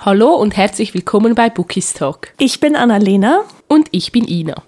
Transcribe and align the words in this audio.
Hallo 0.00 0.36
und 0.36 0.56
herzlich 0.56 0.94
willkommen 0.94 1.34
bei 1.34 1.50
Bookies 1.50 1.92
Talk. 1.92 2.28
Ich 2.38 2.60
bin 2.60 2.76
Annalena. 2.76 3.42
Und 3.66 3.88
ich 3.90 4.12
bin 4.12 4.28
Ina. 4.28 4.62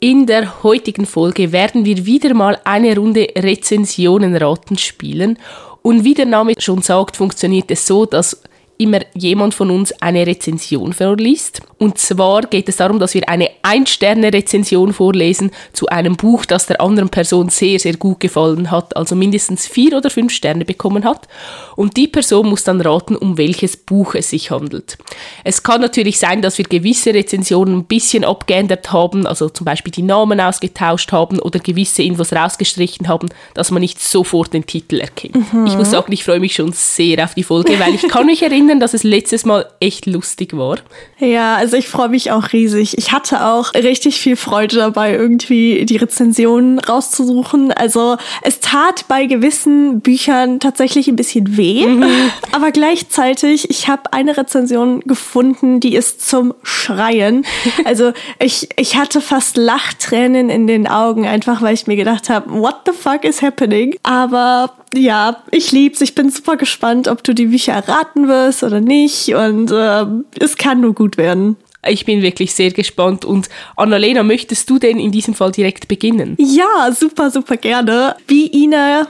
In 0.00 0.26
der 0.26 0.64
heutigen 0.64 1.06
Folge 1.06 1.52
werden 1.52 1.84
wir 1.84 2.06
wieder 2.06 2.34
mal 2.34 2.60
eine 2.64 2.96
Runde 2.96 3.28
Rezensionenraten 3.36 4.76
spielen. 4.76 5.38
Und 5.82 6.02
wie 6.02 6.14
der 6.14 6.26
Name 6.26 6.54
schon 6.58 6.82
sagt, 6.82 7.16
funktioniert 7.16 7.70
es 7.70 7.86
so, 7.86 8.04
dass 8.04 8.42
immer 8.78 9.00
jemand 9.14 9.54
von 9.54 9.70
uns 9.70 9.92
eine 10.00 10.26
Rezension 10.26 10.92
vorliest. 10.92 11.62
Und 11.78 11.98
zwar 11.98 12.42
geht 12.42 12.68
es 12.68 12.76
darum, 12.76 12.98
dass 12.98 13.14
wir 13.14 13.28
eine 13.28 13.50
Ein-Sterne-Rezension 13.62 14.92
vorlesen 14.92 15.50
zu 15.72 15.86
einem 15.88 16.16
Buch, 16.16 16.44
das 16.44 16.66
der 16.66 16.80
anderen 16.80 17.08
Person 17.08 17.48
sehr, 17.50 17.78
sehr 17.78 17.96
gut 17.96 18.20
gefallen 18.20 18.70
hat, 18.70 18.96
also 18.96 19.14
mindestens 19.14 19.66
vier 19.66 19.96
oder 19.96 20.10
fünf 20.10 20.32
Sterne 20.32 20.64
bekommen 20.64 21.04
hat. 21.04 21.28
Und 21.76 21.96
die 21.96 22.08
Person 22.08 22.48
muss 22.48 22.64
dann 22.64 22.80
raten, 22.80 23.16
um 23.16 23.36
welches 23.36 23.76
Buch 23.76 24.14
es 24.14 24.30
sich 24.30 24.50
handelt. 24.50 24.98
Es 25.44 25.62
kann 25.62 25.80
natürlich 25.80 26.18
sein, 26.18 26.42
dass 26.42 26.58
wir 26.58 26.64
gewisse 26.64 27.12
Rezensionen 27.12 27.78
ein 27.78 27.84
bisschen 27.84 28.24
abgeändert 28.24 28.92
haben, 28.92 29.26
also 29.26 29.48
zum 29.48 29.64
Beispiel 29.64 29.92
die 29.92 30.02
Namen 30.02 30.40
ausgetauscht 30.40 31.12
haben 31.12 31.38
oder 31.38 31.58
gewisse 31.58 32.02
Infos 32.02 32.32
rausgestrichen 32.32 33.08
haben, 33.08 33.28
dass 33.54 33.70
man 33.70 33.80
nicht 33.80 34.00
sofort 34.00 34.52
den 34.52 34.66
Titel 34.66 35.00
erkennt. 35.00 35.52
Mhm. 35.52 35.66
Ich 35.66 35.76
muss 35.76 35.90
sagen, 35.90 36.12
ich 36.12 36.24
freue 36.24 36.40
mich 36.40 36.54
schon 36.54 36.72
sehr 36.72 37.24
auf 37.24 37.34
die 37.34 37.42
Folge, 37.42 37.78
weil 37.78 37.94
ich 37.94 38.08
kann 38.08 38.26
mich 38.26 38.42
erinnern, 38.54 38.63
erinnern, 38.64 38.80
dass 38.80 38.94
es 38.94 39.02
letztes 39.02 39.44
Mal 39.44 39.66
echt 39.80 40.06
lustig 40.06 40.56
war. 40.56 40.78
Ja, 41.18 41.56
also 41.56 41.76
ich 41.76 41.88
freue 41.88 42.08
mich 42.08 42.30
auch 42.30 42.52
riesig. 42.52 42.96
Ich 42.98 43.12
hatte 43.12 43.46
auch 43.46 43.74
richtig 43.74 44.20
viel 44.20 44.36
Freude 44.36 44.76
dabei, 44.76 45.12
irgendwie 45.12 45.84
die 45.84 45.96
Rezensionen 45.96 46.78
rauszusuchen. 46.78 47.72
Also 47.72 48.16
es 48.42 48.60
tat 48.60 49.06
bei 49.08 49.26
gewissen 49.26 50.00
Büchern 50.00 50.60
tatsächlich 50.60 51.08
ein 51.08 51.16
bisschen 51.16 51.56
weh, 51.56 51.86
mhm. 51.86 52.04
aber 52.52 52.72
gleichzeitig, 52.72 53.70
ich 53.70 53.88
habe 53.88 54.12
eine 54.12 54.36
Rezension 54.36 55.00
gefunden, 55.00 55.80
die 55.80 55.94
ist 55.94 56.26
zum 56.28 56.54
Schreien. 56.62 57.44
Also 57.84 58.12
ich, 58.38 58.68
ich 58.76 58.96
hatte 58.96 59.20
fast 59.20 59.56
Lachtränen 59.56 60.48
in 60.48 60.66
den 60.66 60.86
Augen, 60.86 61.26
einfach 61.26 61.60
weil 61.60 61.74
ich 61.74 61.86
mir 61.86 61.96
gedacht 61.96 62.30
habe, 62.30 62.50
what 62.50 62.76
the 62.86 62.92
fuck 62.92 63.24
is 63.24 63.42
happening? 63.42 63.96
Aber 64.02 64.72
ja, 64.94 65.42
ich 65.50 65.72
lieb's. 65.72 66.00
Ich 66.00 66.14
bin 66.14 66.30
super 66.30 66.56
gespannt, 66.56 67.08
ob 67.08 67.24
du 67.24 67.34
die 67.34 67.46
Bücher 67.46 67.72
erraten 67.72 68.28
wirst 68.28 68.53
oder 68.62 68.80
nicht. 68.80 69.34
Und 69.34 69.70
äh, 69.70 70.04
es 70.38 70.56
kann 70.56 70.80
nur 70.80 70.94
gut 70.94 71.16
werden. 71.16 71.56
Ich 71.86 72.04
bin 72.06 72.22
wirklich 72.22 72.54
sehr 72.54 72.70
gespannt. 72.70 73.24
Und 73.24 73.48
Annalena, 73.76 74.22
möchtest 74.22 74.70
du 74.70 74.78
denn 74.78 74.98
in 74.98 75.12
diesem 75.12 75.34
Fall 75.34 75.52
direkt 75.52 75.88
beginnen? 75.88 76.36
Ja, 76.38 76.92
super, 76.92 77.30
super 77.30 77.56
gerne. 77.56 78.16
Wie 78.26 78.46
Ina 78.64 79.08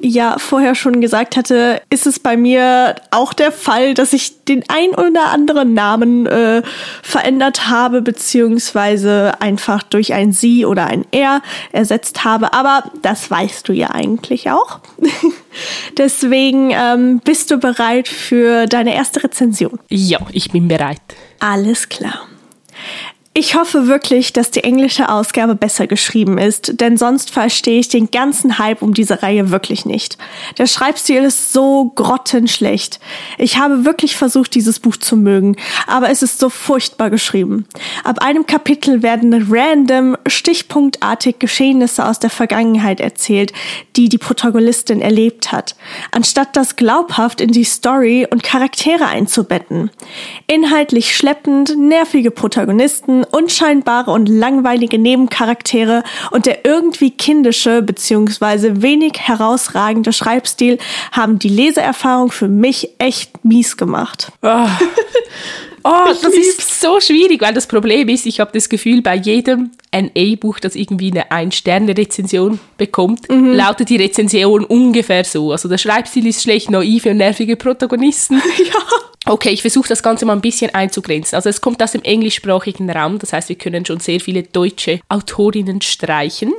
ja 0.00 0.36
vorher 0.38 0.74
schon 0.74 1.00
gesagt 1.00 1.36
hatte, 1.36 1.82
ist 1.90 2.06
es 2.06 2.18
bei 2.18 2.36
mir 2.36 2.96
auch 3.10 3.32
der 3.32 3.52
Fall, 3.52 3.94
dass 3.94 4.12
ich 4.12 4.44
den 4.44 4.64
ein 4.68 4.90
oder 4.90 5.26
anderen 5.26 5.74
Namen 5.74 6.26
äh, 6.26 6.62
verändert 7.02 7.68
habe, 7.68 8.02
beziehungsweise 8.02 9.34
einfach 9.40 9.82
durch 9.82 10.12
ein 10.12 10.32
Sie 10.32 10.64
oder 10.64 10.86
ein 10.86 11.04
Er 11.10 11.42
ersetzt 11.72 12.24
habe. 12.24 12.52
Aber 12.52 12.90
das 13.02 13.30
weißt 13.30 13.68
du 13.68 13.72
ja 13.72 13.90
eigentlich 13.90 14.50
auch. 14.50 14.80
Deswegen 15.98 16.70
ähm, 16.70 17.20
bist 17.24 17.50
du 17.50 17.58
bereit 17.58 18.08
für 18.08 18.66
deine 18.66 18.94
erste 18.94 19.24
Rezension? 19.24 19.78
Ja, 19.88 20.18
ich 20.32 20.50
bin 20.50 20.68
bereit. 20.68 21.00
Alles 21.40 21.88
klar. 21.88 22.26
Ich 23.38 23.54
hoffe 23.54 23.86
wirklich, 23.86 24.32
dass 24.32 24.50
die 24.50 24.64
englische 24.64 25.10
Ausgabe 25.10 25.56
besser 25.56 25.86
geschrieben 25.86 26.38
ist, 26.38 26.80
denn 26.80 26.96
sonst 26.96 27.30
verstehe 27.30 27.80
ich 27.80 27.90
den 27.90 28.10
ganzen 28.10 28.58
Hype 28.58 28.80
um 28.80 28.94
diese 28.94 29.22
Reihe 29.22 29.50
wirklich 29.50 29.84
nicht. 29.84 30.16
Der 30.56 30.66
Schreibstil 30.66 31.22
ist 31.22 31.52
so 31.52 31.92
grottenschlecht. 31.96 32.98
Ich 33.36 33.58
habe 33.58 33.84
wirklich 33.84 34.16
versucht, 34.16 34.54
dieses 34.54 34.80
Buch 34.80 34.96
zu 34.96 35.18
mögen, 35.18 35.56
aber 35.86 36.08
es 36.08 36.22
ist 36.22 36.38
so 36.38 36.48
furchtbar 36.48 37.10
geschrieben. 37.10 37.66
Ab 38.04 38.22
einem 38.22 38.46
Kapitel 38.46 39.02
werden 39.02 39.34
random, 39.50 40.16
stichpunktartig 40.26 41.38
Geschehnisse 41.38 42.06
aus 42.06 42.18
der 42.18 42.30
Vergangenheit 42.30 43.00
erzählt, 43.00 43.52
die 43.96 44.08
die 44.08 44.16
Protagonistin 44.16 45.02
erlebt 45.02 45.52
hat, 45.52 45.76
anstatt 46.10 46.56
das 46.56 46.76
glaubhaft 46.76 47.42
in 47.42 47.50
die 47.50 47.64
Story 47.64 48.26
und 48.30 48.42
Charaktere 48.42 49.04
einzubetten. 49.04 49.90
Inhaltlich 50.46 51.14
schleppend, 51.14 51.76
nervige 51.76 52.30
Protagonisten 52.30 53.25
unscheinbare 53.26 54.10
und 54.10 54.28
langweilige 54.28 54.98
Nebencharaktere 54.98 56.02
und 56.30 56.46
der 56.46 56.64
irgendwie 56.64 57.10
kindische 57.10 57.82
bzw. 57.82 58.82
wenig 58.82 59.14
herausragende 59.18 60.12
Schreibstil 60.12 60.78
haben 61.12 61.38
die 61.38 61.48
Leseerfahrung 61.48 62.30
für 62.30 62.48
mich 62.48 62.90
echt 62.98 63.44
mies 63.44 63.76
gemacht. 63.76 64.32
Oh. 64.42 64.66
Oh, 65.88 66.08
das 66.08 66.34
ist 66.34 66.80
so 66.80 66.98
schwierig, 66.98 67.40
weil 67.40 67.54
das 67.54 67.68
Problem 67.68 68.08
ist, 68.08 68.26
ich 68.26 68.40
habe 68.40 68.50
das 68.52 68.68
Gefühl, 68.68 69.02
bei 69.02 69.14
jedem 69.14 69.70
NA-Buch, 69.94 70.58
das 70.58 70.74
irgendwie 70.74 71.12
eine 71.12 71.30
Ein-Sterne-Rezension 71.30 72.58
bekommt, 72.76 73.30
mhm. 73.30 73.52
lautet 73.52 73.90
die 73.90 73.96
Rezension 73.96 74.64
ungefähr 74.64 75.22
so. 75.22 75.52
Also 75.52 75.68
der 75.68 75.78
Schreibstil 75.78 76.26
ist 76.26 76.42
schlecht, 76.42 76.70
naiv 76.70 77.06
und 77.06 77.18
nervige 77.18 77.54
Protagonisten. 77.54 78.42
ja. 78.58 78.80
Okay, 79.26 79.50
ich 79.50 79.60
versuche 79.60 79.88
das 79.88 80.02
Ganze 80.02 80.26
mal 80.26 80.32
ein 80.32 80.40
bisschen 80.40 80.74
einzugrenzen. 80.74 81.36
Also 81.36 81.50
es 81.50 81.60
kommt 81.60 81.80
aus 81.80 81.92
dem 81.92 82.02
englischsprachigen 82.02 82.90
Raum, 82.90 83.20
das 83.20 83.32
heißt, 83.32 83.48
wir 83.48 83.56
können 83.56 83.86
schon 83.86 84.00
sehr 84.00 84.18
viele 84.18 84.42
deutsche 84.42 85.00
Autorinnen 85.08 85.82
streichen. 85.82 86.52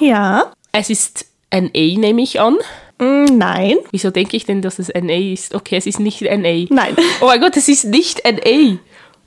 Ja. 0.00 0.52
Es 0.72 0.88
ist 0.88 1.26
NA, 1.52 1.68
nehme 1.74 2.22
ich 2.22 2.40
an. 2.40 2.56
Mm, 3.00 3.38
nein. 3.38 3.76
Wieso 3.90 4.10
denke 4.10 4.36
ich 4.36 4.44
denn, 4.44 4.62
dass 4.62 4.78
es 4.78 4.88
NA 4.88 5.32
ist? 5.32 5.54
Okay, 5.54 5.76
es 5.76 5.86
ist 5.86 5.98
nicht 5.98 6.20
NA. 6.20 6.66
Nein. 6.68 6.96
Oh 7.20 7.26
mein 7.26 7.40
Gott, 7.40 7.56
es 7.56 7.68
ist 7.68 7.86
nicht 7.86 8.22
NA. 8.24 8.78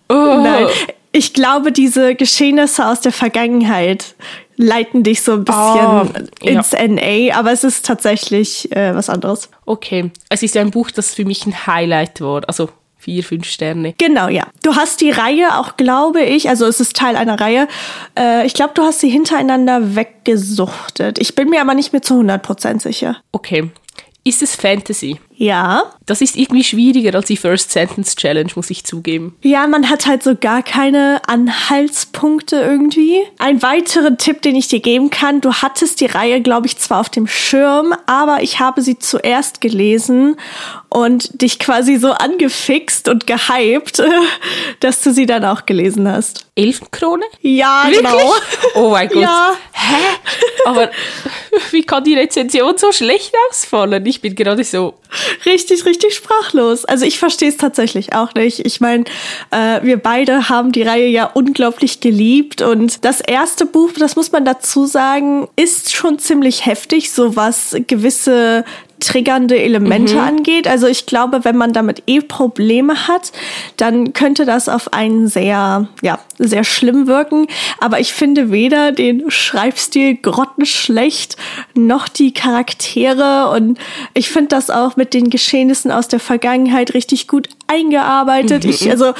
Oh. 0.10 0.42
Nein. 0.42 0.68
Ich 1.12 1.34
glaube, 1.34 1.72
diese 1.72 2.16
Geschehnisse 2.16 2.88
aus 2.88 3.02
der 3.02 3.12
Vergangenheit 3.12 4.16
leiten 4.56 5.04
dich 5.04 5.22
so 5.22 5.34
ein 5.34 5.46
bisschen 5.46 5.62
oh, 5.66 6.08
ins 6.42 6.72
ja. 6.72 6.88
NA, 6.88 7.36
aber 7.38 7.52
es 7.52 7.64
ist 7.64 7.86
tatsächlich 7.86 8.72
äh, 8.76 8.96
was 8.96 9.10
anderes. 9.10 9.50
Okay, 9.66 10.12
es 10.30 10.44
ist 10.44 10.56
ein 10.58 10.72
Buch, 10.72 10.92
das 10.92 11.14
für 11.14 11.26
mich 11.26 11.46
ein 11.46 11.68
Highlight 11.68 12.22
war. 12.22 12.42
Also 12.48 12.70
vier, 13.04 13.24
fünf 13.24 13.46
Sterne. 13.46 13.94
Genau, 13.98 14.30
ja. 14.30 14.48
Du 14.64 14.76
hast 14.76 15.02
die 15.02 15.12
Reihe 15.12 15.60
auch, 15.60 15.76
glaube 15.76 16.22
ich, 16.22 16.48
also 16.50 16.66
es 16.66 16.80
ist 16.80 16.96
Teil 16.96 17.16
einer 17.18 17.40
Reihe. 17.40 17.68
Äh, 18.18 18.46
ich 18.46 18.54
glaube, 18.54 18.74
du 18.74 18.82
hast 18.84 19.02
sie 19.02 19.10
hintereinander 19.10 19.96
weggesuchtet. 19.96 21.20
Ich 21.20 21.36
bin 21.36 21.50
mir 21.50 21.62
aber 21.62 21.74
nicht 21.74 21.92
mehr 21.92 22.02
zu 22.02 22.16
100% 22.16 22.82
sicher. 22.82 23.18
Okay. 23.34 23.70
Ist 24.26 24.42
es 24.42 24.56
Fantasy? 24.56 25.20
Ja. 25.36 25.84
Das 26.06 26.22
ist 26.22 26.38
irgendwie 26.38 26.64
schwieriger 26.64 27.14
als 27.14 27.26
die 27.26 27.36
First 27.36 27.72
Sentence 27.72 28.16
Challenge, 28.16 28.50
muss 28.56 28.70
ich 28.70 28.86
zugeben. 28.86 29.36
Ja, 29.42 29.68
man 29.68 29.90
hat 29.90 30.06
halt 30.06 30.24
so 30.24 30.36
gar 30.36 30.64
keine 30.64 31.22
Anhaltspunkte 31.28 32.56
irgendwie. 32.56 33.20
Ein 33.38 33.62
weiterer 33.62 34.16
Tipp, 34.16 34.42
den 34.42 34.56
ich 34.56 34.70
dir 34.70 34.80
geben 34.80 35.10
kann, 35.10 35.42
du 35.42 35.52
hattest 35.54 36.00
die 36.00 36.06
Reihe, 36.06 36.42
glaube 36.42 36.68
ich, 36.68 36.78
zwar 36.78 37.02
auf 37.02 37.10
dem 37.10 37.28
Schirm, 37.28 37.94
aber 38.06 38.42
ich 38.42 38.60
habe 38.60 38.82
sie 38.82 38.98
zuerst 38.98 39.60
gelesen 39.60 40.38
und 40.94 41.42
dich 41.42 41.58
quasi 41.58 41.98
so 41.98 42.12
angefixt 42.12 43.10
und 43.10 43.26
gehypt, 43.26 44.02
dass 44.80 45.02
du 45.02 45.12
sie 45.12 45.26
dann 45.26 45.44
auch 45.44 45.66
gelesen 45.66 46.08
hast. 46.08 46.46
Elfenkrone? 46.56 47.24
Ja, 47.42 47.86
Wirklich? 47.88 48.04
genau. 48.12 48.34
Oh 48.76 48.90
mein 48.92 49.10
Gott. 49.10 49.24
Ja. 49.24 49.54
Hä? 49.72 49.96
Aber 50.66 50.92
wie 51.72 51.84
kann 51.84 52.04
die 52.04 52.14
Rezension 52.14 52.78
so 52.78 52.92
schlecht 52.92 53.34
ausfallen? 53.50 54.06
Ich 54.06 54.22
bin 54.22 54.36
gerade 54.36 54.64
so 54.64 54.94
richtig, 55.48 55.84
richtig 55.86 56.14
sprachlos. 56.14 56.86
Also 56.86 57.06
ich 57.06 57.18
verstehe 57.18 57.50
es 57.50 57.58
tatsächlich 57.58 58.14
auch 58.14 58.36
nicht. 58.36 58.60
Ich 58.60 58.80
meine, 58.80 59.06
äh, 59.50 59.82
wir 59.82 59.98
beide 59.98 60.48
haben 60.50 60.72
die 60.72 60.84
Reihe 60.84 61.08
ja 61.08 61.26
unglaublich 61.26 62.02
geliebt 62.02 62.62
und 62.62 63.04
das 63.04 63.20
erste 63.20 63.66
Buch, 63.66 63.92
das 63.98 64.16
muss 64.16 64.32
man 64.32 64.46
dazu 64.46 64.86
sagen, 64.86 65.48
ist 65.56 65.94
schon 65.94 66.20
ziemlich 66.20 66.68
heftig, 66.68 67.12
so 67.12 67.36
was 67.36 67.76
gewisse 67.88 68.64
triggernde 69.00 69.62
Elemente 69.62 70.16
mhm. 70.16 70.20
angeht. 70.20 70.68
Also 70.68 70.88
ich 70.88 71.06
glaube, 71.06 71.44
wenn 71.44 71.58
man 71.58 71.74
damit 71.74 72.04
eh 72.08 72.22
Probleme 72.22 73.08
hat, 73.08 73.32
dann 73.78 74.14
könnte 74.14 74.46
das 74.46 74.70
auf 74.70 74.94
einen 74.94 75.28
sehr, 75.28 75.88
ja, 76.02 76.20
sehr 76.38 76.64
schlimm 76.64 77.08
wirken. 77.08 77.48
Aber 77.80 78.00
ich 78.00 78.14
finde 78.14 78.52
weder 78.52 78.92
den 78.92 79.30
Schreibstil 79.30 80.16
grottenschlecht 80.16 81.38
noch 81.74 82.08
die 82.08 82.34
Charaktere 82.34 83.50
und 83.50 83.78
ich 84.14 84.30
finde 84.30 84.50
das 84.50 84.70
auch 84.70 84.96
mit 84.96 85.14
den 85.14 85.30
Geschehnissen 85.30 85.92
aus 85.92 86.08
der 86.08 86.20
Vergangenheit 86.20 86.94
richtig 86.94 87.28
gut 87.28 87.50
eingearbeitet. 87.68 88.64
Mhm. 88.64 88.70
Ich, 88.70 88.90
also 88.90 89.14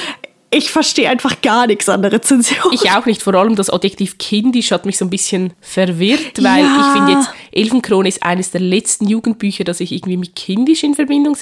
ich 0.54 0.70
verstehe 0.70 1.08
einfach 1.08 1.40
gar 1.42 1.66
nichts 1.66 1.88
an 1.88 2.02
der 2.02 2.12
Rezension. 2.12 2.72
Ich 2.72 2.90
auch 2.90 3.06
nicht. 3.06 3.22
Vor 3.22 3.34
allem 3.34 3.56
das 3.56 3.70
Adjektiv 3.70 4.18
kindisch 4.18 4.70
hat 4.70 4.86
mich 4.86 4.96
so 4.98 5.04
ein 5.04 5.10
bisschen 5.10 5.52
verwirrt, 5.60 6.42
weil 6.42 6.64
ja. 6.64 6.80
ich 6.80 6.96
finde 6.96 7.12
jetzt, 7.12 7.30
Elfenkrone 7.52 8.08
ist 8.08 8.22
eines 8.22 8.52
der 8.52 8.60
letzten 8.60 9.08
Jugendbücher, 9.08 9.64
das 9.64 9.80
ich 9.80 9.92
irgendwie 9.92 10.16
mit 10.16 10.36
kindisch 10.36 10.84
in 10.84 10.94
Verbindung 10.94 11.36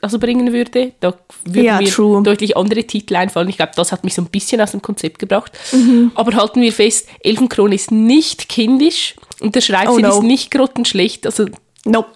also 0.00 0.18
bringen 0.18 0.52
würde. 0.52 0.92
Da 1.00 1.14
würden 1.44 1.64
ja, 1.64 1.78
mir 1.78 1.88
true. 1.88 2.22
deutlich 2.22 2.56
andere 2.56 2.84
Titel 2.84 3.16
einfallen. 3.16 3.48
Ich 3.48 3.56
glaube, 3.56 3.72
das 3.76 3.92
hat 3.92 4.02
mich 4.02 4.14
so 4.14 4.22
ein 4.22 4.28
bisschen 4.28 4.60
aus 4.60 4.70
dem 4.70 4.82
Konzept 4.82 5.18
gebracht. 5.18 5.52
Mhm. 5.72 6.12
Aber 6.14 6.34
halten 6.34 6.60
wir 6.62 6.72
fest, 6.72 7.08
Elfenkrone 7.20 7.74
ist 7.74 7.90
nicht 7.90 8.48
kindisch 8.48 9.14
und 9.40 9.54
der 9.54 9.60
Schreibstil 9.60 10.04
oh 10.04 10.08
no. 10.08 10.18
ist 10.18 10.22
nicht 10.22 10.50
grottenschlecht. 10.50 11.26
Also 11.26 11.46
nope 11.84 12.08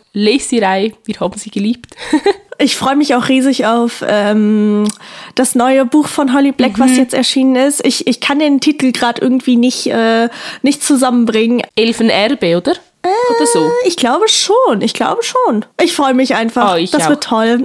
Reihe, 0.61 0.93
wir 1.05 1.20
haben 1.20 1.38
sie 1.38 1.50
geliebt. 1.50 1.94
Ich 2.61 2.75
freue 2.75 2.97
mich 2.97 3.15
auch 3.15 3.29
riesig 3.29 3.67
auf 3.67 4.05
ähm, 4.05 4.88
das 5.37 5.55
neue 5.55 5.85
Buch 5.85 6.09
von 6.09 6.35
Holly 6.35 6.50
Black, 6.50 6.76
mhm. 6.76 6.82
was 6.82 6.97
jetzt 6.97 7.15
erschienen 7.15 7.55
ist. 7.55 7.87
Ich, 7.87 8.09
ich 8.09 8.20
kann 8.20 8.41
den 8.41 8.59
Titel 8.59 8.91
gerade 8.91 9.23
irgendwie 9.23 9.55
nicht, 9.55 9.87
äh, 9.87 10.29
nicht 10.62 10.82
zusammenbringen. 10.82 11.62
Elfenerbe, 11.76 12.56
oder? 12.56 12.73
Äh, 13.03 13.37
oder 13.37 13.47
so? 13.47 13.70
Ich 13.87 13.97
glaube 13.97 14.29
schon, 14.29 14.82
ich 14.82 14.93
glaube 14.93 15.23
schon. 15.23 15.65
Ich 15.81 15.93
freue 15.93 16.15
mich 16.15 16.35
einfach. 16.35 16.76
Oh, 16.76 16.85
das 16.91 17.05
auch. 17.05 17.11
wird 17.11 17.23
toll. 17.23 17.65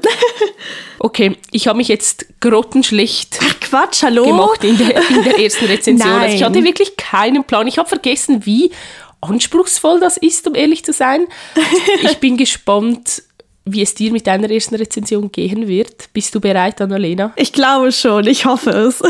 okay, 0.99 1.37
ich 1.51 1.67
habe 1.67 1.77
mich 1.77 1.87
jetzt 1.87 2.27
grottenschlecht 2.39 3.39
Ach 3.41 3.59
Quatsch, 3.61 4.03
hallo? 4.03 4.25
gemacht 4.25 4.63
in 4.63 4.77
der, 4.77 5.09
in 5.09 5.23
der 5.23 5.39
ersten 5.39 5.65
Rezension. 5.69 6.11
Also 6.11 6.35
ich 6.35 6.43
hatte 6.43 6.63
wirklich 6.63 6.97
keinen 6.97 7.43
Plan. 7.45 7.65
Ich 7.65 7.79
habe 7.79 7.89
vergessen, 7.89 8.45
wie 8.45 8.71
anspruchsvoll 9.29 9.99
das 9.99 10.17
ist, 10.17 10.47
um 10.47 10.55
ehrlich 10.55 10.83
zu 10.83 10.93
sein. 10.93 11.25
Ich 12.03 12.17
bin 12.17 12.37
gespannt, 12.37 13.23
wie 13.65 13.81
es 13.81 13.95
dir 13.95 14.11
mit 14.11 14.27
deiner 14.27 14.49
ersten 14.49 14.75
Rezension 14.75 15.31
gehen 15.31 15.67
wird. 15.67 16.11
Bist 16.13 16.35
du 16.35 16.41
bereit, 16.41 16.81
Annalena? 16.81 17.33
Ich 17.35 17.53
glaube 17.53 17.91
schon, 17.91 18.27
ich 18.27 18.45
hoffe 18.45 18.71
es. 18.71 19.01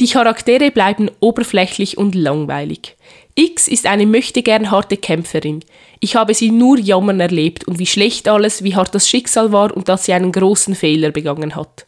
Die 0.00 0.08
Charaktere 0.08 0.70
bleiben 0.70 1.10
oberflächlich 1.20 1.98
und 1.98 2.14
langweilig. 2.14 2.96
X 3.36 3.68
ist 3.68 3.86
eine 3.86 4.06
möchtegern 4.06 4.70
harte 4.70 4.96
Kämpferin. 4.96 5.64
Ich 6.00 6.16
habe 6.16 6.34
sie 6.34 6.50
nur 6.50 6.78
jammern 6.78 7.20
erlebt 7.20 7.64
und 7.64 7.78
wie 7.78 7.86
schlecht 7.86 8.28
alles, 8.28 8.64
wie 8.64 8.74
hart 8.74 8.94
das 8.94 9.08
Schicksal 9.08 9.52
war 9.52 9.74
und 9.74 9.88
dass 9.88 10.04
sie 10.04 10.12
einen 10.12 10.32
großen 10.32 10.74
Fehler 10.74 11.10
begangen 11.10 11.54
hat. 11.54 11.86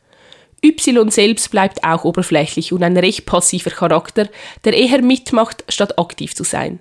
Y 0.64 1.10
selbst 1.10 1.50
bleibt 1.50 1.82
auch 1.82 2.04
oberflächlich 2.04 2.72
und 2.72 2.84
ein 2.84 2.96
recht 2.96 3.26
passiver 3.26 3.70
Charakter, 3.70 4.28
der 4.64 4.74
eher 4.74 5.02
mitmacht, 5.02 5.64
statt 5.68 5.98
aktiv 5.98 6.36
zu 6.36 6.44
sein. 6.44 6.78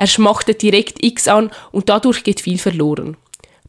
Er 0.00 0.06
schmachtet 0.06 0.62
direkt 0.62 1.04
X 1.04 1.28
an 1.28 1.50
und 1.72 1.90
dadurch 1.90 2.24
geht 2.24 2.40
viel 2.40 2.56
verloren. 2.56 3.18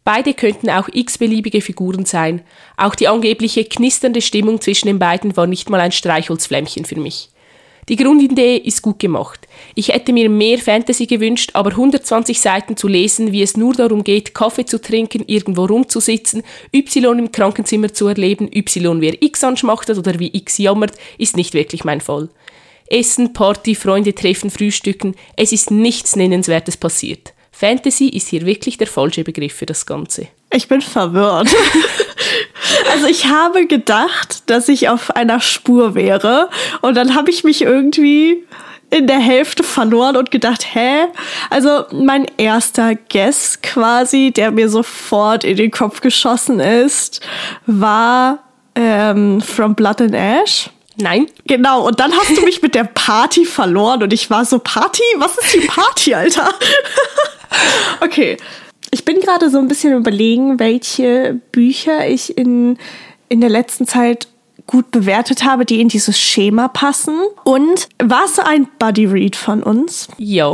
Beide 0.06 0.34
könnten 0.34 0.70
auch 0.70 0.88
x-beliebige 0.88 1.60
Figuren 1.60 2.06
sein. 2.06 2.42
Auch 2.78 2.96
die 2.96 3.10
angebliche 3.10 3.66
knisternde 3.66 4.22
Stimmung 4.22 4.62
zwischen 4.62 4.88
den 4.88 4.98
beiden 4.98 5.36
war 5.36 5.46
nicht 5.46 5.70
mal 5.70 5.82
ein 5.82 5.92
Streichholzflämmchen 5.92 6.86
für 6.86 6.98
mich. 6.98 7.32
Die 7.90 7.98
Grundidee 7.98 8.56
ist 8.56 8.82
gut 8.82 9.00
gemacht. 9.00 9.46
Ich 9.76 9.90
hätte 9.90 10.14
mir 10.14 10.30
mehr 10.30 10.58
Fantasy 10.60 11.06
gewünscht, 11.06 11.50
aber 11.52 11.72
120 11.72 12.40
Seiten 12.40 12.78
zu 12.78 12.88
lesen, 12.88 13.34
wie 13.34 13.42
es 13.42 13.58
nur 13.58 13.74
darum 13.74 14.06
geht, 14.06 14.34
Kaffee 14.34 14.66
zu 14.66 14.80
trinken, 14.80 15.26
irgendwo 15.28 15.66
rumzusitzen, 15.66 16.44
Y 16.74 17.20
im 17.20 17.34
Krankenzimmer 17.34 17.92
zu 17.92 18.08
erleben, 18.08 18.50
Y 18.56 19.02
wer 19.02 19.22
X 19.22 19.44
anschmachtet 19.44 19.98
oder 19.98 20.18
wie 20.18 20.34
X 20.34 20.60
jammert, 20.60 20.94
ist 21.18 21.36
nicht 21.36 21.54
wirklich 21.54 21.84
mein 21.84 22.00
Fall. 22.00 22.30
Essen, 22.92 23.34
Party, 23.34 23.76
Freunde 23.76 24.14
treffen, 24.14 24.50
Frühstücken, 24.50 25.16
es 25.36 25.52
ist 25.52 25.72
nichts 25.72 26.16
Nennenswertes 26.16 26.78
passiert. 26.78 27.34
Fantasy 27.52 28.08
ist 28.08 28.30
hier 28.30 28.46
wirklich 28.46 28.78
der 28.78 28.88
falsche 28.88 29.24
Begriff 29.24 29.54
für 29.54 29.66
das 29.66 29.86
Ganze. 29.86 30.28
Ich 30.52 30.68
bin 30.68 30.82
verwirrt. 30.82 31.48
also 32.92 33.06
ich 33.08 33.26
habe 33.26 33.68
gedacht, 33.68 34.44
dass 34.48 34.68
ich 34.68 34.90
auf 34.90 35.12
einer 35.16 35.40
Spur 35.40 35.96
wäre 35.96 36.50
und 36.82 36.96
dann 36.96 37.16
habe 37.16 37.30
ich 37.30 37.44
mich 37.44 37.62
irgendwie 37.62 38.44
in 38.90 39.08
der 39.08 39.20
Hälfte 39.20 39.64
verloren 39.64 40.18
und 40.18 40.32
gedacht, 40.32 40.76
hä? 40.76 41.06
Also 41.50 41.86
mein 41.92 42.26
erster 42.38 42.96
Guess 42.96 43.62
quasi, 43.62 44.32
der 44.36 44.52
mir 44.52 44.68
sofort 44.68 45.44
in 45.44 45.56
den 45.56 45.72
Kopf 45.72 46.02
geschossen 46.02 46.60
ist, 46.60 47.22
war 47.66 48.40
ähm, 48.76 49.40
From 49.40 49.76
Blood 49.76 50.02
and 50.02 50.16
Ash. 50.16 50.70
Nein. 50.98 51.28
Genau, 51.48 51.88
und 51.88 52.00
dann 52.00 52.12
hast 52.14 52.38
du 52.38 52.42
mich 52.42 52.62
mit 52.62 52.76
der 52.76 52.84
Party 52.84 53.46
verloren 53.46 54.04
und 54.04 54.14
ich 54.14 54.30
war 54.30 54.46
so, 54.46 54.60
Party? 54.60 55.04
Was 55.18 55.38
ist 55.38 55.54
die 55.54 55.68
Party, 55.68 56.14
Alter? 56.14 56.54
okay. 58.02 58.38
Ich 58.94 59.06
bin 59.06 59.22
gerade 59.22 59.50
so 59.50 59.58
ein 59.58 59.70
bisschen 59.70 59.96
überlegen, 59.96 60.60
welche 60.60 61.40
Bücher 61.54 62.08
ich 62.08 62.38
in, 62.38 62.78
in 63.30 63.40
der 63.40 63.50
letzten 63.50 63.88
Zeit 63.88 64.28
gut 64.72 64.90
bewertet 64.92 65.44
habe, 65.44 65.66
die 65.66 65.82
in 65.82 65.90
dieses 65.90 66.20
Schema 66.20 66.70
passen. 66.70 67.16
Und 67.44 67.90
war 68.02 68.26
es 68.26 68.40
ein 68.40 68.68
Buddy 68.80 69.06
Read 69.06 69.36
von 69.36 69.62
uns? 69.62 70.08
Ja. 70.18 70.52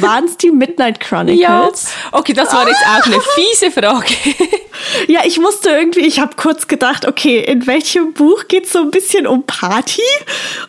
Waren 0.00 0.24
es 0.24 0.36
die 0.36 0.50
Midnight 0.50 1.00
Chronicles? 1.00 1.40
Ja. 1.40 1.68
Okay, 2.12 2.32
das 2.32 2.52
war 2.52 2.66
jetzt 2.66 2.84
auch 2.86 3.06
eine 3.06 3.20
fiese 3.20 3.70
Frage. 3.70 4.14
ja, 5.08 5.20
ich 5.24 5.38
musste 5.38 5.70
irgendwie, 5.70 6.00
ich 6.00 6.20
habe 6.20 6.36
kurz 6.36 6.68
gedacht, 6.68 7.06
okay, 7.06 7.40
in 7.40 7.66
welchem 7.66 8.12
Buch 8.12 8.46
geht 8.48 8.66
es 8.66 8.72
so 8.72 8.80
ein 8.80 8.90
bisschen 8.90 9.26
um 9.26 9.42
Party? 9.42 10.02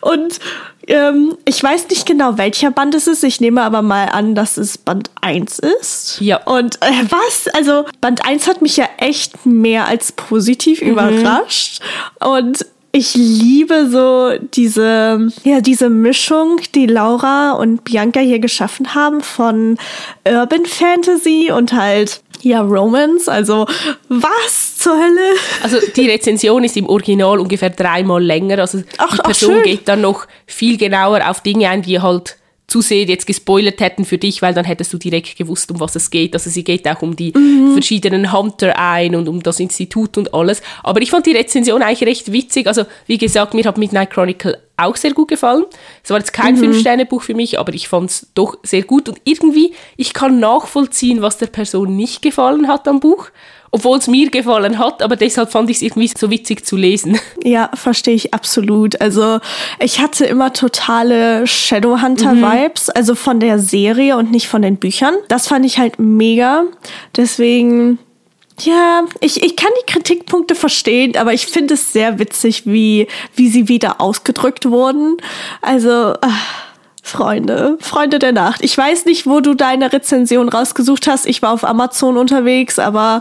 Und 0.00 0.40
ähm, 0.88 1.36
ich 1.44 1.62
weiß 1.62 1.88
nicht 1.88 2.06
genau, 2.06 2.38
welcher 2.38 2.70
Band 2.70 2.94
es 2.94 3.06
ist. 3.06 3.22
Ich 3.22 3.40
nehme 3.40 3.62
aber 3.62 3.82
mal 3.82 4.06
an, 4.06 4.34
dass 4.34 4.56
es 4.56 4.78
Band 4.78 5.10
1 5.20 5.58
ist. 5.60 6.16
Ja. 6.20 6.42
Und 6.44 6.76
äh, 6.82 7.04
was? 7.08 7.48
Also, 7.54 7.84
Band 8.00 8.24
1 8.26 8.48
hat 8.48 8.62
mich 8.62 8.76
ja 8.76 8.88
echt 8.98 9.46
mehr 9.46 9.86
als 9.86 10.12
positiv 10.12 10.82
mhm. 10.82 10.90
überrascht. 10.90 11.80
Und 12.20 12.66
ich 12.92 13.14
liebe 13.14 13.88
so 13.90 14.32
diese, 14.54 15.28
ja, 15.44 15.60
diese 15.62 15.88
Mischung, 15.88 16.60
die 16.74 16.86
Laura 16.86 17.52
und 17.52 17.84
Bianca 17.84 18.20
hier 18.20 18.38
geschaffen 18.38 18.94
haben 18.94 19.22
von 19.22 19.78
Urban 20.28 20.66
Fantasy 20.66 21.50
und 21.50 21.72
halt 21.72 22.22
ja, 22.42 22.60
Romance, 22.60 23.28
also 23.28 23.66
was 24.08 24.76
zur 24.76 24.94
Hölle? 24.94 25.36
Also 25.62 25.78
die 25.94 26.10
Rezension 26.10 26.64
ist 26.64 26.76
im 26.76 26.88
Original 26.88 27.38
ungefähr 27.38 27.70
dreimal 27.70 28.22
länger. 28.22 28.58
Also 28.58 28.82
ach, 28.98 29.16
die 29.16 29.22
Person 29.22 29.56
ach, 29.60 29.64
geht 29.64 29.88
dann 29.88 30.00
noch 30.00 30.26
viel 30.46 30.76
genauer 30.76 31.28
auf 31.28 31.40
Dinge 31.40 31.68
ein, 31.68 31.82
die 31.82 32.00
halt 32.00 32.36
zu 32.72 32.80
sehr 32.80 33.04
jetzt 33.04 33.26
gespoilert 33.26 33.80
hätten 33.80 34.06
für 34.06 34.16
dich, 34.16 34.40
weil 34.40 34.54
dann 34.54 34.64
hättest 34.64 34.94
du 34.94 34.96
direkt 34.96 35.36
gewusst, 35.36 35.70
um 35.70 35.78
was 35.78 35.94
es 35.94 36.10
geht. 36.10 36.32
Also 36.32 36.48
sie 36.48 36.64
geht 36.64 36.88
auch 36.88 37.02
um 37.02 37.14
die 37.14 37.30
mhm. 37.36 37.74
verschiedenen 37.74 38.32
Hunter 38.32 38.78
ein 38.78 39.14
und 39.14 39.28
um 39.28 39.42
das 39.42 39.60
Institut 39.60 40.16
und 40.16 40.32
alles. 40.32 40.62
Aber 40.82 41.02
ich 41.02 41.10
fand 41.10 41.26
die 41.26 41.36
Rezension 41.36 41.82
eigentlich 41.82 42.08
recht 42.08 42.32
witzig. 42.32 42.66
Also 42.66 42.84
wie 43.06 43.18
gesagt, 43.18 43.52
mir 43.52 43.64
hat 43.64 43.76
Midnight 43.76 44.10
Chronicle 44.10 44.58
auch 44.78 44.96
sehr 44.96 45.12
gut 45.12 45.28
gefallen. 45.28 45.66
Es 46.02 46.08
war 46.08 46.18
jetzt 46.18 46.32
kein 46.32 46.54
mhm. 46.54 46.60
Fünf-Sterne-Buch 46.60 47.20
für 47.20 47.34
mich, 47.34 47.58
aber 47.58 47.74
ich 47.74 47.88
fand 47.88 48.08
es 48.08 48.28
doch 48.34 48.56
sehr 48.62 48.84
gut. 48.84 49.06
Und 49.06 49.20
irgendwie, 49.24 49.74
ich 49.98 50.14
kann 50.14 50.40
nachvollziehen, 50.40 51.20
was 51.20 51.36
der 51.36 51.48
Person 51.48 51.94
nicht 51.94 52.22
gefallen 52.22 52.68
hat 52.68 52.88
am 52.88 53.00
Buch 53.00 53.28
obwohl 53.74 53.98
es 53.98 54.06
mir 54.06 54.30
gefallen 54.30 54.78
hat, 54.78 55.02
aber 55.02 55.16
deshalb 55.16 55.50
fand 55.50 55.70
ich 55.70 55.78
es 55.78 55.82
irgendwie 55.82 56.10
so 56.16 56.30
witzig 56.30 56.64
zu 56.64 56.76
lesen. 56.76 57.18
Ja, 57.44 57.70
verstehe 57.74 58.14
ich 58.14 58.32
absolut. 58.32 59.00
Also 59.00 59.40
ich 59.80 59.98
hatte 59.98 60.24
immer 60.26 60.52
totale 60.52 61.44
Shadowhunter-Vibes, 61.46 62.88
mhm. 62.88 62.92
also 62.94 63.14
von 63.16 63.40
der 63.40 63.58
Serie 63.58 64.16
und 64.16 64.30
nicht 64.30 64.46
von 64.46 64.62
den 64.62 64.76
Büchern. 64.76 65.14
Das 65.26 65.48
fand 65.48 65.66
ich 65.66 65.78
halt 65.78 65.98
mega. 65.98 66.64
Deswegen 67.16 67.98
ja, 68.60 69.04
ich, 69.20 69.42
ich 69.42 69.56
kann 69.56 69.70
die 69.80 69.92
Kritikpunkte 69.92 70.54
verstehen, 70.54 71.16
aber 71.16 71.32
ich 71.32 71.46
finde 71.46 71.74
es 71.74 71.92
sehr 71.92 72.18
witzig, 72.18 72.66
wie, 72.66 73.08
wie 73.34 73.48
sie 73.48 73.68
wieder 73.68 74.00
ausgedrückt 74.00 74.66
wurden. 74.66 75.16
Also, 75.62 76.14
ach, 76.20 76.51
Freunde, 77.12 77.76
Freunde 77.80 78.18
der 78.18 78.32
Nacht. 78.32 78.64
Ich 78.64 78.76
weiß 78.76 79.04
nicht, 79.04 79.26
wo 79.26 79.40
du 79.40 79.54
deine 79.54 79.92
Rezension 79.92 80.48
rausgesucht 80.48 81.06
hast. 81.06 81.26
Ich 81.26 81.42
war 81.42 81.52
auf 81.52 81.62
Amazon 81.62 82.16
unterwegs, 82.16 82.78
aber 82.78 83.20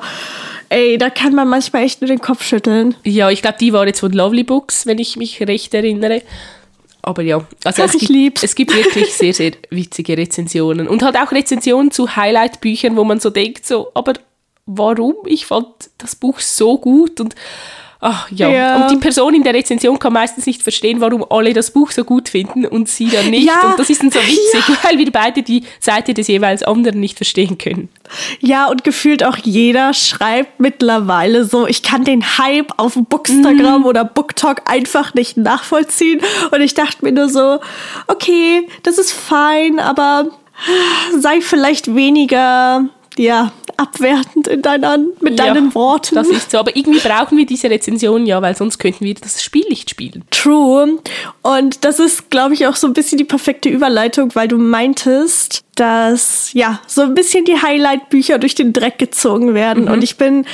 ey, 0.69 0.97
da 0.97 1.09
kann 1.09 1.35
man 1.35 1.49
manchmal 1.49 1.83
echt 1.83 2.01
nur 2.01 2.07
den 2.07 2.21
Kopf 2.21 2.43
schütteln. 2.43 2.95
Ja, 3.03 3.29
ich 3.29 3.41
glaube, 3.41 3.57
die 3.59 3.73
war 3.73 3.85
jetzt 3.85 3.99
von 3.99 4.13
Lovely 4.13 4.43
Books, 4.43 4.85
wenn 4.85 4.97
ich 4.97 5.17
mich 5.17 5.41
recht 5.41 5.73
erinnere. 5.73 6.21
Aber 7.01 7.21
ja, 7.21 7.45
also 7.65 7.83
Ach, 7.83 7.93
es, 7.93 7.99
gibt, 7.99 8.43
es 8.43 8.55
gibt 8.55 8.73
wirklich 8.73 9.13
sehr, 9.13 9.33
sehr 9.33 9.51
witzige 9.69 10.17
Rezensionen. 10.17 10.87
Und 10.87 11.03
halt 11.03 11.17
auch 11.17 11.31
Rezensionen 11.31 11.91
zu 11.91 12.15
Highlight-Büchern, 12.15 12.95
wo 12.95 13.03
man 13.03 13.19
so 13.19 13.29
denkt, 13.29 13.67
so, 13.67 13.91
aber 13.93 14.13
warum? 14.65 15.15
Ich 15.25 15.45
fand 15.45 15.67
das 15.97 16.15
Buch 16.15 16.39
so 16.39 16.77
gut 16.77 17.19
und 17.19 17.35
Ach 18.03 18.27
ja. 18.31 18.49
ja. 18.49 18.75
Und 18.77 18.89
die 18.89 18.97
Person 18.97 19.35
in 19.35 19.43
der 19.43 19.53
Rezension 19.53 19.99
kann 19.99 20.13
meistens 20.13 20.47
nicht 20.47 20.63
verstehen, 20.63 20.99
warum 21.01 21.23
alle 21.29 21.53
das 21.53 21.69
Buch 21.69 21.91
so 21.91 22.03
gut 22.03 22.29
finden 22.29 22.65
und 22.65 22.89
sie 22.89 23.07
dann 23.07 23.29
nicht. 23.29 23.45
Ja. 23.45 23.69
Und 23.69 23.79
das 23.79 23.91
ist 23.91 24.01
dann 24.01 24.09
so 24.09 24.19
witzig, 24.19 24.67
ja. 24.67 24.75
weil 24.81 24.97
wir 24.97 25.11
beide 25.11 25.43
die 25.43 25.63
Seite 25.79 26.15
des 26.15 26.27
jeweils 26.27 26.63
anderen 26.63 26.99
nicht 26.99 27.17
verstehen 27.17 27.59
können. 27.59 27.89
Ja, 28.39 28.67
und 28.67 28.83
gefühlt 28.83 29.23
auch 29.23 29.37
jeder 29.37 29.93
schreibt 29.93 30.59
mittlerweile 30.59 31.45
so, 31.45 31.67
ich 31.67 31.83
kann 31.83 32.03
den 32.03 32.39
Hype 32.39 32.73
auf 32.77 32.95
Bookstagram 32.95 33.83
mm. 33.83 33.85
oder 33.85 34.03
BookTok 34.03 34.63
einfach 34.65 35.13
nicht 35.13 35.37
nachvollziehen. 35.37 36.21
Und 36.49 36.61
ich 36.61 36.73
dachte 36.73 37.05
mir 37.05 37.11
nur 37.11 37.29
so, 37.29 37.59
okay, 38.07 38.67
das 38.81 38.97
ist 38.97 39.11
fein, 39.11 39.79
aber 39.79 40.25
sei 41.19 41.39
vielleicht 41.39 41.93
weniger 41.93 42.89
ja, 43.21 43.51
abwertend 43.77 44.47
in 44.47 44.63
deiner, 44.63 44.97
mit 45.19 45.37
ja, 45.37 45.53
deinen 45.53 45.73
Worten. 45.75 46.15
Das 46.15 46.27
ist 46.27 46.49
so, 46.51 46.57
aber 46.57 46.75
irgendwie 46.75 46.99
brauchen 46.99 47.37
wir 47.37 47.45
diese 47.45 47.69
Rezension 47.69 48.25
ja, 48.25 48.41
weil 48.41 48.55
sonst 48.55 48.79
könnten 48.79 49.05
wir 49.05 49.13
das 49.13 49.43
Spiel 49.43 49.65
nicht 49.69 49.91
spielen. 49.91 50.23
True. 50.31 50.97
Und 51.43 51.85
das 51.85 51.99
ist, 51.99 52.31
glaube 52.31 52.55
ich, 52.55 52.65
auch 52.65 52.75
so 52.75 52.87
ein 52.87 52.93
bisschen 52.93 53.19
die 53.19 53.23
perfekte 53.23 53.69
Überleitung, 53.69 54.33
weil 54.33 54.47
du 54.47 54.57
meintest, 54.57 55.63
dass 55.75 56.51
ja, 56.53 56.79
so 56.87 57.01
ein 57.01 57.13
bisschen 57.13 57.45
die 57.45 57.61
Highlight-Bücher 57.61 58.39
durch 58.39 58.55
den 58.55 58.73
Dreck 58.73 58.97
gezogen 58.97 59.53
werden. 59.53 59.85
Mhm. 59.85 59.91
Und 59.91 60.03
ich 60.03 60.17
bin 60.17 60.45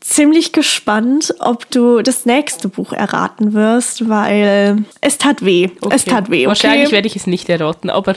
ziemlich 0.00 0.52
gespannt, 0.52 1.34
ob 1.40 1.68
du 1.70 2.02
das 2.02 2.24
nächste 2.24 2.68
Buch 2.68 2.92
erraten 2.92 3.52
wirst, 3.52 4.08
weil 4.08 4.84
es 5.00 5.18
tat 5.18 5.44
weh. 5.44 5.70
Okay. 5.80 5.94
Es 5.94 6.04
tat 6.04 6.30
weh. 6.30 6.38
Okay? 6.38 6.46
Wahrscheinlich 6.46 6.92
werde 6.92 7.08
ich 7.08 7.16
es 7.16 7.26
nicht 7.26 7.48
erraten, 7.48 7.90
aber 7.90 8.14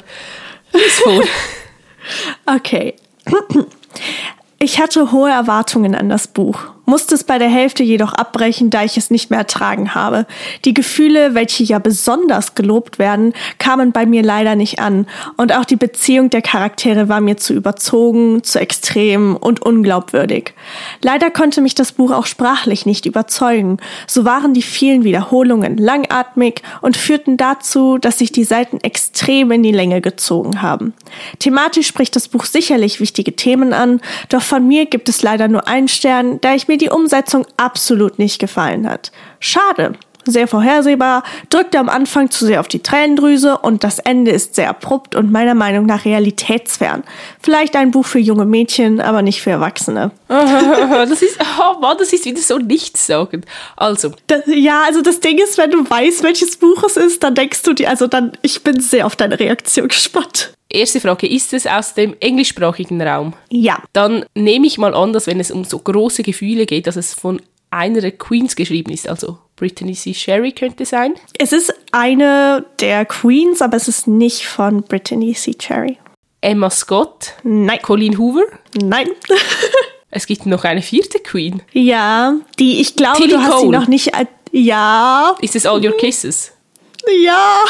lies 0.74 1.00
vor. 1.00 1.24
okay, 2.46 2.96
Ich 4.60 4.80
hatte 4.80 5.12
hohe 5.12 5.30
Erwartungen 5.30 5.94
an 5.94 6.10
das 6.10 6.28
Buch, 6.28 6.73
musste 6.86 7.16
es 7.16 7.24
bei 7.24 7.38
der 7.38 7.50
Hälfte 7.50 7.84
jedoch 7.84 8.14
abbrechen, 8.14 8.70
da 8.70 8.84
ich 8.84 8.98
es 8.98 9.10
nicht 9.10 9.30
mehr 9.30 9.40
ertragen 9.40 9.96
habe. 9.96 10.26
Die 10.66 10.74
Gefühle, 10.74 11.34
welche 11.34 11.64
ja 11.64 11.80
besonders 11.80 12.56
gelobt 12.56 13.00
werden, 13.00 13.34
kamen 13.58 13.92
bei 13.92 14.06
mir 14.06 14.22
leider 14.22 14.56
nicht 14.56 14.80
an, 14.80 15.08
und 15.38 15.56
auch 15.56 15.66
die 15.66 15.76
Beziehung 15.76 16.30
der 16.30 16.42
Charaktere 16.42 17.10
war 17.10 17.22
mir 17.22 17.38
zu 17.38 17.54
überzogen, 17.54 18.44
zu 18.44 18.60
extrem 18.60 19.36
und 19.36 19.62
unglaubwürdig. 19.62 20.54
Leider 21.02 21.32
konnte 21.32 21.62
mich 21.62 21.76
das 21.76 21.92
Buch 21.92 22.12
auch 22.12 22.26
sprachlich 22.26 22.86
nicht 22.86 23.06
überzeugen, 23.06 23.78
so 24.08 24.26
waren 24.26 24.54
die 24.54 24.62
vielen 24.62 25.04
Wiederholungen 25.04 25.78
langatmig 25.78 26.62
und 26.82 26.98
führten 26.98 27.38
dazu, 27.38 27.98
dass 27.98 28.20
sich 28.20 28.32
die 28.32 28.44
Seiten 28.44 28.80
extrem 28.82 29.52
in 29.52 29.64
die 29.64 29.72
Länge 29.72 30.02
gezogen 30.02 30.62
haben. 30.62 30.94
Thematisch 31.40 31.88
spricht 31.88 32.16
das 32.16 32.28
Buch 32.28 32.46
sicherlich 32.46 33.00
wichtige 33.00 33.36
Themen 33.36 33.74
an, 33.74 34.02
doch 34.30 34.42
von 34.42 34.68
mir 34.68 34.86
gibt 34.86 35.10
es 35.10 35.22
leider 35.22 35.48
nur 35.48 35.68
einen 35.68 35.88
Stern, 35.88 36.42
da 36.42 36.54
ich 36.54 36.68
mir 36.68 36.73
die 36.78 36.90
Umsetzung 36.90 37.46
absolut 37.58 38.20
nicht 38.20 38.40
gefallen 38.40 38.90
hat. 38.90 39.12
Schade. 39.40 39.94
Sehr 40.26 40.48
vorhersehbar, 40.48 41.24
drückte 41.50 41.80
am 41.80 41.90
Anfang 41.90 42.32
zu 42.32 42.46
sehr 42.46 42.62
auf 42.62 42.70
die 42.70 42.82
Tränendrüse 42.82 43.58
und 43.58 43.84
das 43.84 44.00
Ende 44.00 44.32
ist 44.32 44.56
sehr 44.56 44.70
abrupt 44.70 45.16
und 45.16 45.34
meiner 45.34 45.54
Meinung 45.54 45.86
nach 45.86 46.06
realitätsfern. 46.06 47.04
Vielleicht 47.42 47.76
ein 47.76 47.92
Buch 47.92 48.06
für 48.06 48.20
junge 48.20 48.46
Mädchen, 48.46 49.02
aber 49.02 49.22
nicht 49.22 49.42
für 49.42 49.50
Erwachsene. 49.50 50.12
das 50.30 51.22
ist, 51.22 51.38
oh 51.60 51.80
Mann, 51.82 51.98
das 52.00 52.14
ist 52.14 52.24
wieder 52.24 52.40
so 52.40 52.58
nichtssagend. 52.58 53.46
Also. 53.76 54.14
Das, 54.28 54.44
ja, 54.48 54.84
also 54.88 55.02
das 55.02 55.20
Ding 55.20 55.40
ist, 55.40 55.58
wenn 55.58 55.72
du 55.72 55.90
weißt, 55.90 56.24
welches 56.24 56.56
Buch 56.56 56.84
es 56.84 56.96
ist, 56.96 57.22
dann 57.22 57.36
denkst 57.36 57.62
du 57.64 57.74
dir, 57.74 57.90
also 57.90 58.08
dann, 58.08 58.32
ich 58.42 58.64
bin 58.64 58.80
sehr 58.80 59.06
auf 59.06 59.18
deine 59.18 59.38
Reaktion 59.38 59.88
gespannt. 59.90 60.54
Erste 60.74 61.00
Frage, 61.00 61.28
ist 61.28 61.54
es 61.54 61.68
aus 61.68 61.94
dem 61.94 62.16
englischsprachigen 62.20 63.00
Raum? 63.00 63.34
Ja. 63.52 63.84
Dann 63.94 64.26
nehme 64.34 64.66
ich 64.66 64.80
mal 64.80 64.96
an, 64.96 65.14
dass 65.14 65.28
wenn 65.28 65.40
es 65.40 65.52
um 65.52 65.64
so 65.64 65.78
große 65.78 66.24
Gefühle 66.24 66.66
geht, 66.66 66.88
dass 66.88 66.96
es 66.96 67.14
von 67.14 67.40
einer 67.70 68.02
der 68.02 68.12
Queens 68.12 68.56
geschrieben 68.56 68.92
ist, 68.92 69.08
also 69.08 69.38
Brittany 69.56 69.94
C. 69.94 70.16
Sherry 70.16 70.52
könnte 70.52 70.86
sein. 70.86 71.14
Es 71.38 71.54
ist 71.54 71.72
eine 71.92 72.66
der 72.80 73.06
Queens, 73.06 73.62
aber 73.62 73.78
es 73.78 73.88
ist 73.88 74.08
nicht 74.08 74.48
von 74.48 74.82
Brittany 74.82 75.34
C. 75.34 75.54
Cherry. 75.54 76.00
Emma 76.42 76.72
Scott. 76.72 77.34
Nein. 77.44 77.80
Colleen 77.84 78.18
Hoover. 78.18 78.44
Nein. 78.82 79.10
es 80.10 80.26
gibt 80.26 80.48
noch 80.48 80.64
eine 80.64 80.82
vierte 80.82 81.20
Queen. 81.20 81.62
Ja, 81.72 82.34
die 82.58 82.82
ich 82.82 82.96
glaube, 82.96 83.18
Tilly 83.20 83.34
du 83.34 83.38
hast 83.44 83.62
sie 83.62 83.70
noch 83.70 83.88
nicht. 83.88 84.12
Ja. 84.52 85.36
Ist 85.40 85.56
es 85.56 85.68
All 85.68 85.86
Your 85.86 85.96
Kisses? 85.98 86.53
Ja. 87.24 87.64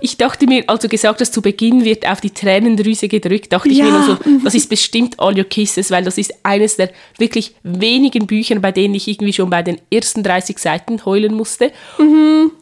Ich 0.00 0.16
dachte 0.16 0.46
mir, 0.46 0.64
als 0.68 0.80
du 0.82 0.88
gesagt 0.88 1.20
hast, 1.20 1.34
zu 1.34 1.42
Beginn 1.42 1.84
wird 1.84 2.06
auf 2.06 2.20
die 2.20 2.30
Tränendrüse 2.30 3.08
gedrückt, 3.08 3.52
dachte 3.52 3.68
ich 3.68 3.78
Ja. 3.78 3.84
mir 3.84 3.90
nur 3.92 4.02
so, 4.04 4.16
das 4.44 4.54
ist 4.54 4.68
bestimmt 4.70 5.18
All 5.18 5.36
Your 5.36 5.44
Kisses, 5.44 5.90
weil 5.90 6.04
das 6.04 6.18
ist 6.18 6.32
eines 6.42 6.76
der 6.76 6.90
wirklich 7.18 7.54
wenigen 7.62 8.26
Bücher, 8.26 8.58
bei 8.60 8.72
denen 8.72 8.94
ich 8.94 9.08
irgendwie 9.08 9.32
schon 9.32 9.50
bei 9.50 9.62
den 9.62 9.80
ersten 9.90 10.22
30 10.22 10.58
Seiten 10.58 11.04
heulen 11.04 11.34
musste. 11.34 11.72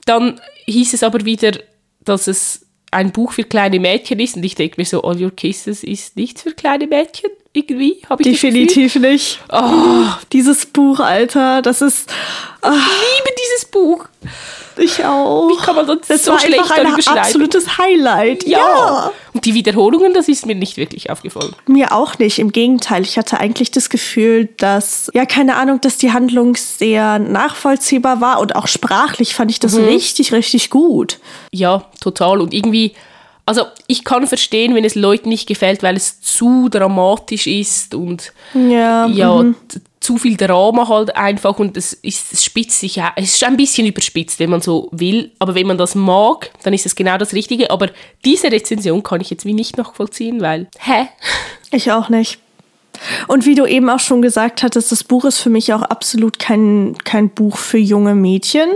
Dann 0.07 0.41
hieß 0.67 0.95
es 0.95 1.03
aber 1.03 1.25
wieder, 1.25 1.53
dass 2.05 2.27
es 2.27 2.63
ein 2.91 3.13
Buch 3.13 3.33
für 3.33 3.45
kleine 3.45 3.79
Mädchen 3.81 4.19
ist 4.21 4.37
und 4.37 4.45
ich 4.45 4.55
denke 4.55 4.77
mir 4.79 4.85
so, 4.87 5.03
All 5.03 5.23
Your 5.23 5.31
Kisses 5.35 5.85
ist 5.85 6.17
nichts 6.17 6.43
für 6.43 6.53
kleine 6.53 6.87
Mädchen. 6.87 7.31
Irgendwie 7.53 8.03
habe 8.09 8.23
ich. 8.23 8.29
Definitiv 8.41 8.97
nicht. 8.97 9.41
Oh, 9.51 10.05
Dieses 10.33 10.67
Buch, 10.67 11.01
Alter, 11.01 11.63
das 11.63 11.81
ist. 11.83 12.11
ich 12.63 12.69
liebe 12.71 13.35
dieses 13.45 13.65
Buch. 13.71 14.07
Ich 14.79 15.05
auch. 15.05 15.49
Wie 15.49 15.57
kann 15.57 15.75
man 15.77 15.87
das 15.87 15.99
das 16.07 16.25
so 16.25 16.33
war 16.33 16.39
schlecht 16.39 16.59
einfach 16.61 17.13
ein 17.13 17.19
absolutes 17.19 17.79
Highlight. 17.79 18.47
Ja. 18.47 19.11
Und 19.33 19.45
die 19.45 19.55
Wiederholungen, 19.55 20.13
das 20.15 20.29
ist 20.29 20.47
mir 20.47 20.55
nicht 20.55 20.77
wirklich 20.77 21.11
aufgefallen. 21.11 21.55
Mir 21.67 21.93
auch 21.93 22.19
nicht. 22.19 22.39
Im 22.39 22.53
Gegenteil, 22.53 23.03
ich 23.03 23.17
hatte 23.19 23.39
eigentlich 23.41 23.71
das 23.71 23.89
Gefühl, 23.91 24.49
dass, 24.59 25.11
ja, 25.15 25.25
keine 25.27 25.57
Ahnung, 25.57 25.81
dass 25.81 25.97
die 25.99 26.13
Handlung 26.13 26.57
sehr 26.57 27.19
nachvollziehbar 27.19 28.21
war 28.21 28.41
und 28.41 28.55
auch 28.57 28.67
sprachlich 28.67 29.35
fand 29.35 29.51
ich 29.51 29.61
das 29.61 29.75
Mhm. 29.75 29.85
richtig, 29.85 30.33
richtig 30.33 30.71
gut. 30.71 31.19
Ja, 31.53 31.85
total. 32.01 32.41
Und 32.41 32.53
irgendwie, 32.55 32.93
also 33.47 33.63
ich 33.87 34.05
kann 34.05 34.27
verstehen, 34.27 34.75
wenn 34.75 34.85
es 34.85 34.95
Leuten 34.95 35.29
nicht 35.29 35.47
gefällt, 35.47 35.83
weil 35.83 35.97
es 35.97 36.21
zu 36.21 36.69
dramatisch 36.69 37.47
ist 37.47 37.95
und 37.95 38.33
Ja. 38.55 39.07
ja, 39.07 39.43
t- 39.69 39.81
zu 40.07 40.19
viel 40.19 40.37
Drama 40.37 40.87
halt 40.89 41.17
einfach 41.17 41.59
und 41.59 41.77
es, 41.77 41.93
ist, 41.93 42.33
es 42.33 42.45
spitzt 42.45 42.79
sich 42.79 42.95
ja, 42.95 43.13
es 43.17 43.35
ist 43.35 43.43
ein 43.43 43.57
bisschen 43.57 43.89
überspitzt, 43.89 44.39
wenn 44.39 44.51
man 44.51 44.61
so 44.61 44.89
will, 44.93 45.33
aber 45.41 45.57
wenn 45.57 45.67
man 45.67 45.79
das 45.79 45.97
mag, 45.97 46.53
dann 46.63 46.73
ist 46.73 46.87
es 46.87 46.95
genau 46.95 47.19
das 47.19 47.33
Richtige. 47.33 47.73
Aber 47.73 47.91
diese 48.25 48.53
Rezension 48.53 49.03
kann 49.03 49.21
ich 49.21 49.31
jetzt 49.31 49.45
wie 49.45 49.53
nicht 49.53 49.77
nachvollziehen, 49.77 50.41
weil, 50.41 50.69
hä? 50.79 51.09
Ich 51.73 51.91
auch 51.91 52.09
nicht. 52.09 52.39
Und 53.27 53.45
wie 53.45 53.57
du 53.57 53.67
eben 53.67 53.91
auch 53.91 53.99
schon 53.99 54.23
gesagt 54.23 54.63
hattest, 54.63 54.93
das 54.93 55.03
Buch 55.03 55.25
ist 55.25 55.41
für 55.41 55.51
mich 55.51 55.75
auch 55.75 55.83
absolut 55.83 56.39
kein, 56.39 56.97
kein 57.03 57.29
Buch 57.29 57.57
für 57.57 57.79
junge 57.79 58.15
Mädchen. 58.15 58.69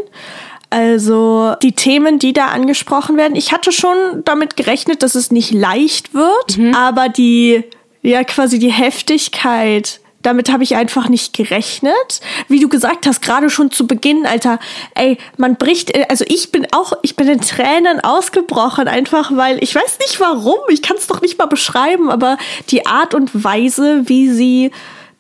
Also 0.71 1.55
die 1.63 1.73
Themen, 1.73 2.19
die 2.19 2.33
da 2.33 2.49
angesprochen 2.49 3.17
werden, 3.17 3.37
ich 3.37 3.53
hatte 3.53 3.71
schon 3.71 3.97
damit 4.25 4.57
gerechnet, 4.57 5.05
dass 5.05 5.15
es 5.15 5.31
nicht 5.31 5.53
leicht 5.53 6.13
wird, 6.13 6.59
aber 6.75 7.09
die, 7.09 7.63
ja 8.03 8.25
quasi 8.25 8.59
die 8.59 8.73
Heftigkeit, 8.73 10.01
damit 10.23 10.53
habe 10.53 10.63
ich 10.63 10.77
einfach 10.77 11.09
nicht 11.09 11.33
gerechnet. 11.33 12.21
Wie 12.49 12.61
du 12.61 12.69
gesagt 12.69 13.07
hast, 13.07 13.23
gerade 13.23 13.51
schon 13.51 13.71
zu 13.71 13.87
Beginn, 13.87 14.27
Alter, 14.27 14.59
ey, 14.95 15.19
man 15.37 15.57
bricht, 15.57 15.95
also 16.11 16.25
ich 16.29 16.53
bin 16.53 16.67
auch, 16.73 16.93
ich 17.03 17.17
bin 17.17 17.29
in 17.29 17.41
Tränen 17.41 18.01
ausgebrochen, 18.01 18.89
einfach 18.89 19.35
weil, 19.35 19.63
ich 19.63 19.75
weiß 19.75 19.99
nicht 20.01 20.21
warum, 20.21 20.59
ich 20.69 20.83
kann 20.83 20.97
es 20.97 21.07
doch 21.07 21.21
nicht 21.23 21.39
mal 21.39 21.47
beschreiben, 21.47 22.11
aber 22.11 22.37
die 22.71 22.87
Art 22.87 23.15
und 23.15 23.45
Weise, 23.45 24.09
wie 24.09 24.31
sie 24.31 24.71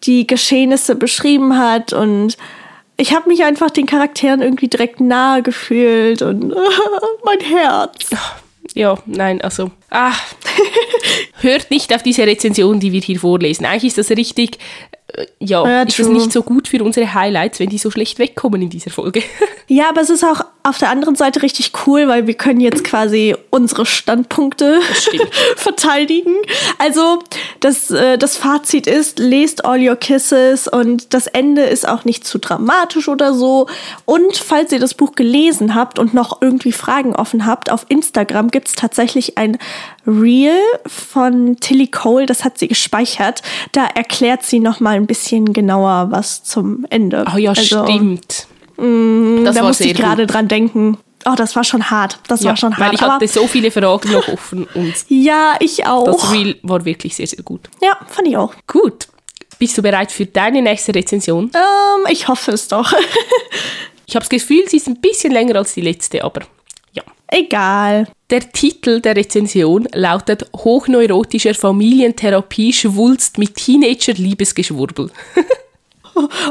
die 0.04 0.26
Geschehnisse 0.26 0.94
beschrieben 0.94 1.58
hat 1.58 1.92
und 1.92 2.36
ich 2.96 3.14
habe 3.14 3.28
mich 3.28 3.44
einfach 3.44 3.70
den 3.70 3.86
Charakteren 3.86 4.42
irgendwie 4.42 4.68
direkt 4.68 5.00
nahe 5.00 5.42
gefühlt 5.42 6.20
und 6.20 6.48
mein 7.24 7.40
Herz. 7.40 8.10
Ja, 8.74 8.98
nein, 9.06 9.40
also, 9.40 9.70
ah, 9.90 10.12
hört 11.40 11.70
nicht 11.70 11.94
auf 11.94 12.02
diese 12.02 12.26
Rezension, 12.26 12.80
die 12.80 12.92
wir 12.92 13.00
hier 13.00 13.20
vorlesen. 13.20 13.66
Eigentlich 13.66 13.96
ist 13.96 13.98
das 13.98 14.10
richtig, 14.10 14.58
äh, 15.14 15.26
ja, 15.38 15.66
Ja, 15.66 15.82
ist 15.82 15.96
true. 15.96 16.08
nicht 16.12 16.32
so 16.32 16.42
gut 16.42 16.68
für 16.68 16.82
unsere 16.82 17.12
Highlights, 17.14 17.60
wenn 17.60 17.68
die 17.68 17.78
so 17.78 17.90
schlecht 17.90 18.18
wegkommen 18.18 18.62
in 18.62 18.70
dieser 18.70 18.90
Folge. 18.90 19.22
Ja, 19.72 19.88
aber 19.90 20.00
es 20.00 20.10
ist 20.10 20.24
auch 20.24 20.40
auf 20.64 20.78
der 20.78 20.90
anderen 20.90 21.14
Seite 21.14 21.42
richtig 21.42 21.70
cool, 21.86 22.08
weil 22.08 22.26
wir 22.26 22.34
können 22.34 22.58
jetzt 22.58 22.82
quasi 22.82 23.36
unsere 23.50 23.86
Standpunkte 23.86 24.80
verteidigen. 25.56 26.34
Also 26.78 27.20
das, 27.60 27.88
äh, 27.92 28.18
das 28.18 28.36
Fazit 28.36 28.88
ist, 28.88 29.20
lest 29.20 29.64
All 29.64 29.80
Your 29.80 29.94
Kisses 29.94 30.66
und 30.66 31.14
das 31.14 31.28
Ende 31.28 31.62
ist 31.62 31.86
auch 31.88 32.04
nicht 32.04 32.26
zu 32.26 32.38
dramatisch 32.38 33.06
oder 33.06 33.32
so. 33.32 33.68
Und 34.06 34.36
falls 34.36 34.72
ihr 34.72 34.80
das 34.80 34.94
Buch 34.94 35.12
gelesen 35.12 35.76
habt 35.76 36.00
und 36.00 36.14
noch 36.14 36.42
irgendwie 36.42 36.72
Fragen 36.72 37.14
offen 37.14 37.46
habt, 37.46 37.70
auf 37.70 37.86
Instagram 37.88 38.50
gibt's 38.50 38.72
tatsächlich 38.72 39.38
ein 39.38 39.56
Reel 40.06 40.58
von 40.86 41.56
Tilly 41.60 41.88
Cole, 41.88 42.26
das 42.26 42.44
hat 42.44 42.58
sie 42.58 42.68
gespeichert. 42.68 43.42
Da 43.72 43.86
erklärt 43.86 44.42
sie 44.44 44.60
noch 44.60 44.80
mal 44.80 44.96
ein 44.96 45.06
bisschen 45.06 45.52
genauer 45.52 46.08
was 46.10 46.42
zum 46.42 46.86
Ende. 46.90 47.24
Ah 47.26 47.38
ja, 47.38 47.50
Also, 47.50 47.84
stimmt. 47.86 48.46
das 48.76 49.54
da 49.56 49.62
musste 49.62 49.84
ich 49.84 49.94
gerade 49.94 50.26
dran 50.26 50.48
denken. 50.48 50.98
Oh, 51.26 51.34
das 51.36 51.54
war 51.54 51.64
schon 51.64 51.90
hart. 51.90 52.18
Das 52.28 52.40
Ja, 52.42 52.50
war 52.50 52.56
schon 52.56 52.72
weil 52.78 52.86
hart. 52.86 52.94
ich 52.94 53.02
Aber 53.02 53.12
hatte 53.14 53.28
so 53.28 53.46
viele 53.46 53.70
Fragen 53.70 54.10
noch 54.12 54.26
offen 54.28 54.66
und 54.74 54.94
ja, 55.08 55.54
ich 55.60 55.86
auch. 55.86 56.04
das 56.06 56.32
Reel 56.32 56.58
war 56.62 56.82
wirklich 56.86 57.14
sehr, 57.14 57.26
sehr 57.26 57.42
gut. 57.42 57.68
Ja, 57.82 57.98
fand 58.08 58.26
ich 58.28 58.38
auch. 58.38 58.54
Gut, 58.66 59.06
bist 59.58 59.76
du 59.76 59.82
bereit 59.82 60.10
für 60.10 60.24
deine 60.24 60.62
nächste 60.62 60.94
Rezension? 60.94 61.50
Ähm, 61.54 62.06
ich 62.10 62.26
hoffe 62.28 62.52
es 62.52 62.68
doch. 62.68 62.92
Ich 64.06 64.16
habe 64.16 64.24
das 64.24 64.28
Gefühl, 64.30 64.64
sie 64.68 64.78
ist 64.78 64.88
ein 64.88 65.00
bisschen 65.00 65.30
länger 65.32 65.54
als 65.54 65.74
die 65.74 65.82
letzte, 65.82 66.24
aber. 66.24 66.40
Egal. 67.30 68.08
Der 68.30 68.40
Titel 68.52 69.00
der 69.00 69.16
Rezension 69.16 69.88
lautet 69.92 70.46
Hochneurotischer 70.54 71.54
Familientherapie-Schwulst 71.54 73.38
mit 73.38 73.56
Teenager-Liebesgeschwurbel. 73.56 75.10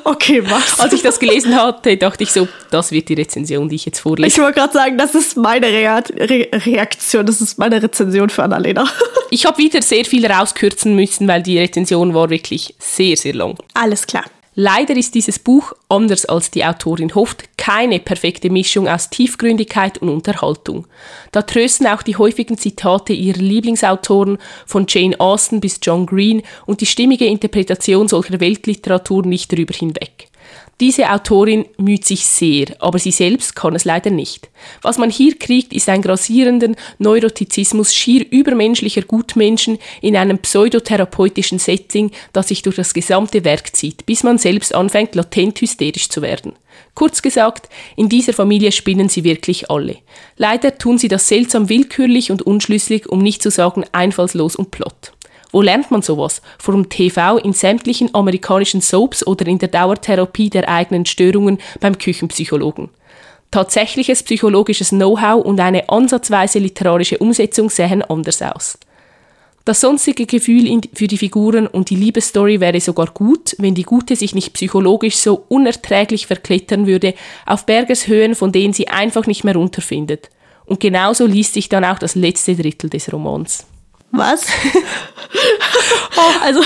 Okay, 0.03 0.41
was? 0.50 0.79
Als 0.79 0.93
ich 0.93 1.03
das 1.03 1.19
gelesen 1.19 1.55
hatte, 1.55 1.95
dachte 1.98 2.24
ich 2.24 2.31
so, 2.31 2.48
das 2.71 2.91
wird 2.91 3.09
die 3.09 3.13
Rezension, 3.13 3.69
die 3.69 3.75
ich 3.75 3.86
jetzt 3.86 4.00
vorlese. 4.00 4.27
Ich 4.27 4.41
wollte 4.41 4.59
gerade 4.59 4.74
sagen, 4.74 4.98
das 4.98 5.13
ist 5.13 5.38
meine 5.38 5.67
Rea 5.67 5.98
Re 5.98 6.48
Reaktion, 6.51 7.25
das 7.25 7.39
ist 7.39 7.59
meine 7.59 7.81
Rezension 7.81 8.29
für 8.29 8.43
Annalena. 8.43 8.88
Ich 9.29 9.45
habe 9.45 9.59
wieder 9.59 9.81
sehr 9.81 10.05
viel 10.05 10.25
rauskürzen 10.25 10.95
müssen, 10.95 11.27
weil 11.27 11.43
die 11.43 11.59
Rezension 11.59 12.13
war 12.15 12.31
wirklich 12.31 12.74
sehr, 12.79 13.15
sehr 13.15 13.36
lang. 13.36 13.57
Alles 13.75 14.07
klar. 14.07 14.25
Leider 14.61 14.97
ist 14.97 15.15
dieses 15.15 15.39
Buch, 15.39 15.71
anders 15.87 16.25
als 16.25 16.51
die 16.51 16.65
Autorin 16.65 17.15
hofft, 17.15 17.45
keine 17.55 17.97
perfekte 18.01 18.49
Mischung 18.49 18.89
aus 18.89 19.09
Tiefgründigkeit 19.09 19.99
und 19.99 20.09
Unterhaltung. 20.09 20.85
Da 21.31 21.43
trösten 21.43 21.87
auch 21.87 22.01
die 22.01 22.17
häufigen 22.17 22.57
Zitate 22.57 23.13
ihrer 23.13 23.39
Lieblingsautoren 23.39 24.37
von 24.65 24.85
Jane 24.85 25.17
Austen 25.17 25.61
bis 25.61 25.79
John 25.81 26.05
Green 26.05 26.41
und 26.65 26.81
die 26.81 26.87
stimmige 26.87 27.25
Interpretation 27.25 28.09
solcher 28.09 28.41
Weltliteratur 28.41 29.25
nicht 29.25 29.49
darüber 29.53 29.73
hinweg. 29.73 30.28
Diese 30.79 31.12
Autorin 31.12 31.65
müht 31.77 32.05
sich 32.05 32.25
sehr, 32.25 32.67
aber 32.79 33.00
sie 33.00 33.12
selbst 33.12 33.53
kann 33.53 33.75
es 33.75 33.83
leider 33.83 34.12
nicht. 34.12 34.50
Was 34.81 34.98
man 34.98 35.09
hier 35.09 35.38
kriegt, 35.38 35.74
ist 35.74 35.89
ein 35.89 36.01
grassierenden 36.01 36.77
Neurotizismus 37.00 37.93
schier 37.93 38.25
übermenschlicher 38.29 39.01
Gutmenschen 39.01 39.77
in 40.01 40.15
einem 40.15 40.38
pseudotherapeutischen 40.38 41.59
Setting, 41.59 42.12
das 42.31 42.48
sich 42.48 42.62
durch 42.62 42.77
das 42.77 42.93
gesamte 42.93 43.43
Werk 43.43 43.75
zieht, 43.75 44.05
bis 44.05 44.24
man 44.24 44.38
selbst 44.38 44.74
anfängt, 44.74 45.15
latent 45.15 45.59
hysterisch 45.59 46.07
zu 46.07 46.21
werden. 46.21 46.53
Kurz 46.95 47.21
gesagt, 47.21 47.67
in 47.98 48.07
dieser 48.07 48.31
Familie 48.31 48.71
spinnen 48.71 49.09
sie 49.09 49.25
wirklich 49.25 49.69
alle. 49.69 49.98
Leider 50.38 50.77
tun 50.77 50.98
sie 50.98 51.09
das 51.09 51.27
seltsam 51.27 51.67
willkürlich 51.67 52.31
und 52.31 52.41
unschlüssig, 52.41 53.09
um 53.09 53.19
nicht 53.19 53.43
zu 53.43 53.51
sagen 53.51 53.83
einfallslos 53.91 54.55
und 54.55 54.71
plott. 54.71 55.12
Wo 55.51 55.61
lernt 55.61 55.89
man 55.89 56.01
sowas? 56.01 56.41
Vor 56.59 56.75
dem 56.75 56.89
TV 56.89 57.37
in 57.37 57.53
sämtlichen 57.53 58.13
amerikanischen 58.13 58.81
Soaps 58.81 59.25
oder 59.25 59.47
in 59.47 59.57
der 59.57 59.69
Dauertherapie 59.69 60.49
der 60.49 60.69
eigenen 60.69 61.05
Störungen 61.05 61.59
beim 61.79 61.97
Küchenpsychologen. 61.97 62.89
Tatsächliches 63.51 64.21
psychologisches 64.21 64.89
Know-how 64.89 65.43
und 65.43 65.59
eine 65.59 65.89
ansatzweise 65.89 66.59
literarische 66.59 67.17
Umsetzung 67.17 67.71
sehen 67.71 68.03
anders 68.03 68.41
aus. 68.43 68.77
Das 69.65 69.81
sonstige 69.81 70.25
Gefühl 70.25 70.81
für 70.93 71.07
die 71.07 71.17
Figuren 71.17 71.67
und 71.67 71.89
die 71.89 71.95
Liebesstory 71.95 72.59
wäre 72.59 72.79
sogar 72.79 73.07
gut, 73.07 73.55
wenn 73.59 73.75
die 73.75 73.83
Gute 73.83 74.15
sich 74.15 74.33
nicht 74.33 74.53
psychologisch 74.53 75.15
so 75.17 75.45
unerträglich 75.47 76.27
verklettern 76.27 76.87
würde 76.87 77.13
auf 77.45 77.65
Bergeshöhen, 77.65 78.35
von 78.35 78.51
denen 78.51 78.73
sie 78.73 78.87
einfach 78.87 79.27
nicht 79.27 79.43
mehr 79.43 79.55
runterfindet. 79.55 80.29
Und 80.65 80.79
genauso 80.79 81.25
liest 81.25 81.53
sich 81.53 81.69
dann 81.69 81.85
auch 81.85 81.99
das 81.99 82.15
letzte 82.15 82.55
Drittel 82.55 82.89
des 82.89 83.11
Romans. 83.11 83.65
Was? 84.11 84.45
oh, 86.17 86.43
also, 86.43 86.61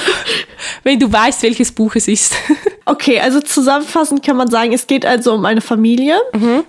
wenn 0.83 1.00
du 1.00 1.12
weißt, 1.12 1.43
welches 1.43 1.71
Buch 1.71 1.95
es 1.95 2.07
ist. 2.07 2.35
okay, 2.85 3.19
also 3.19 3.41
zusammenfassend 3.41 4.23
kann 4.23 4.38
man 4.38 4.50
sagen, 4.50 4.73
es 4.73 4.88
geht 4.88 5.05
also 5.05 5.33
um 5.33 5.45
eine 5.45 5.62
Familie. 5.62 6.19
Mhm. 6.33 6.63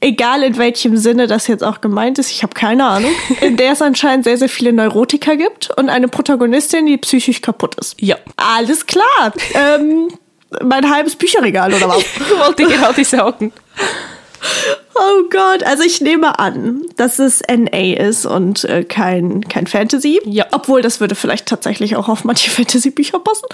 Egal 0.00 0.42
in 0.42 0.56
welchem 0.56 0.96
Sinne 0.96 1.26
das 1.26 1.46
jetzt 1.46 1.64
auch 1.64 1.80
gemeint 1.80 2.18
ist, 2.18 2.30
ich 2.30 2.42
habe 2.42 2.54
keine 2.54 2.84
Ahnung, 2.86 3.10
in 3.40 3.56
der 3.56 3.72
es 3.72 3.82
anscheinend 3.82 4.24
sehr, 4.24 4.38
sehr 4.38 4.48
viele 4.48 4.72
Neurotiker 4.72 5.36
gibt 5.36 5.70
und 5.76 5.88
eine 5.88 6.08
Protagonistin, 6.08 6.86
die 6.86 6.96
psychisch 6.98 7.40
kaputt 7.40 7.74
ist. 7.76 8.00
Ja. 8.00 8.16
Alles 8.36 8.86
klar. 8.86 9.32
ähm, 9.54 10.08
mein 10.62 10.88
halbes 10.88 11.16
Bücherregal 11.16 11.74
oder 11.74 11.88
was? 11.88 11.98
ich 12.02 12.38
wollte 12.38 12.64
gerade 12.64 13.04
sagen. 13.04 13.52
Oh 14.94 15.24
Gott, 15.28 15.64
also 15.64 15.82
ich 15.82 16.00
nehme 16.00 16.38
an, 16.38 16.82
dass 16.96 17.18
es 17.18 17.42
NA 17.48 17.94
ist 17.94 18.26
und 18.26 18.64
äh, 18.64 18.84
kein, 18.84 19.42
kein 19.48 19.66
Fantasy. 19.66 20.20
Ja. 20.24 20.46
Obwohl, 20.52 20.82
das 20.82 21.00
würde 21.00 21.14
vielleicht 21.14 21.46
tatsächlich 21.46 21.96
auch 21.96 22.08
auf 22.08 22.24
manche 22.24 22.50
Fantasy-Bücher 22.52 23.18
passen. 23.18 23.46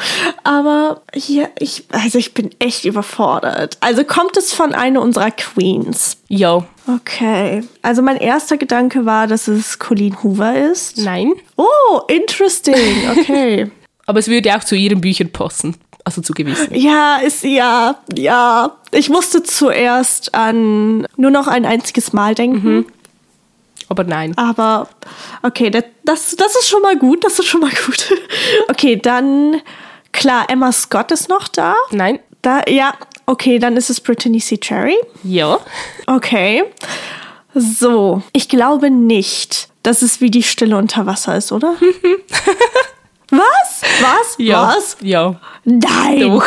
Aber 0.45 1.01
hier, 1.15 1.51
ich, 1.59 1.85
also 1.91 2.19
ich 2.19 2.35
bin 2.35 2.51
echt 2.59 2.85
überfordert. 2.85 3.79
Also 3.81 4.05
kommt 4.05 4.37
es 4.37 4.53
von 4.53 4.75
einer 4.75 5.01
unserer 5.01 5.31
Queens? 5.31 6.19
Ja. 6.29 6.67
Okay. 6.87 7.63
Also 7.83 8.03
mein 8.03 8.17
erster 8.17 8.59
Gedanke 8.59 9.07
war, 9.07 9.27
dass 9.27 9.49
es 9.49 9.79
Colleen 9.79 10.23
Hoover 10.23 10.57
ist. 10.57 10.99
Nein. 10.99 11.33
Oh, 11.57 12.01
interesting. 12.09 13.09
Okay. 13.19 13.71
Aber 14.07 14.19
es 14.19 14.29
würde 14.29 14.55
auch 14.55 14.65
zu 14.65 14.75
ihren 14.75 15.01
Büchern 15.01 15.31
passen 15.31 15.77
also 16.05 16.23
zu 16.23 16.33
gewissen. 16.33 16.75
Ja, 16.75 17.17
ist 17.17 17.45
ja, 17.45 17.97
ja. 18.15 18.77
Ich 18.91 19.09
musste 19.09 19.43
zuerst 19.43 20.35
an 20.35 21.07
nur 21.17 21.31
noch 21.31 21.47
ein 21.47 21.65
einziges 21.65 22.13
Mal 22.13 22.35
denken. 22.35 22.69
Mhm. 22.69 22.87
Aber 23.89 24.05
nein. 24.05 24.37
Aber 24.39 24.89
okay, 25.43 25.71
das, 25.71 25.85
das, 26.05 26.37
das 26.37 26.55
ist 26.57 26.69
schon 26.69 26.83
mal 26.83 26.97
gut. 26.97 27.25
Das 27.25 27.39
ist 27.39 27.47
schon 27.47 27.61
mal 27.61 27.73
gut. 27.87 28.13
Okay, 28.69 28.97
dann 28.97 29.61
klar, 30.13 30.47
Emma 30.49 30.73
Scott 30.73 31.11
ist 31.11 31.29
noch 31.29 31.49
da. 31.49 31.75
Nein. 31.91 32.21
Da, 32.43 32.63
ja, 32.69 32.95
okay, 33.27 33.59
dann 33.59 33.77
ist 33.77 33.91
es 33.91 34.01
Brittany 34.01 34.39
C. 34.39 34.57
Cherry. 34.59 34.97
Ja. 35.23 35.59
Okay. 36.07 36.65
So, 37.55 38.23
ich 38.33 38.49
glaube 38.49 38.91
nicht, 38.91 39.69
dass 39.83 40.03
es 40.03 40.21
wie 40.21 40.31
die 40.31 40.43
Stille 40.43 40.77
unter 40.77 41.07
Wasser 41.07 41.37
ist, 41.37 41.53
oder? 41.53 41.75
Was? 43.31 43.83
Was? 44.01 44.37
Ja. 44.39 44.75
Was? 44.75 44.97
Ja. 45.01 45.41
Nein. 45.65 46.21
Doch. 46.21 46.47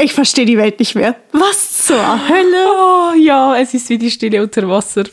Ich 0.00 0.12
verstehe 0.12 0.46
die 0.46 0.56
Welt 0.56 0.78
nicht 0.78 0.94
mehr. 0.94 1.16
Was 1.32 1.86
zur 1.86 2.28
Hölle? 2.28 2.66
Oh, 2.68 3.14
ja, 3.18 3.58
es 3.58 3.74
ist 3.74 3.88
wie 3.88 3.98
die 3.98 4.10
Stille 4.10 4.40
unter 4.40 4.68
Wasser. 4.68 5.04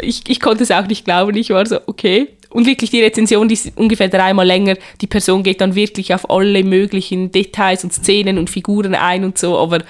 Ich, 0.00 0.22
ich 0.28 0.40
konnte 0.40 0.62
es 0.62 0.70
auch 0.70 0.86
nicht 0.86 1.04
glauben. 1.04 1.36
Ich 1.36 1.50
war 1.50 1.66
so, 1.66 1.78
okay. 1.86 2.28
Und 2.48 2.66
wirklich 2.66 2.90
die 2.90 3.02
Rezension, 3.02 3.48
die 3.48 3.54
ist 3.54 3.72
ungefähr 3.76 4.08
dreimal 4.08 4.46
länger. 4.46 4.76
Die 5.02 5.06
Person 5.06 5.42
geht 5.42 5.60
dann 5.60 5.74
wirklich 5.74 6.14
auf 6.14 6.30
alle 6.30 6.64
möglichen 6.64 7.30
Details 7.30 7.84
und 7.84 7.92
Szenen 7.92 8.38
und 8.38 8.48
Figuren 8.48 8.94
ein 8.94 9.24
und 9.24 9.36
so. 9.36 9.58
Aber 9.58 9.80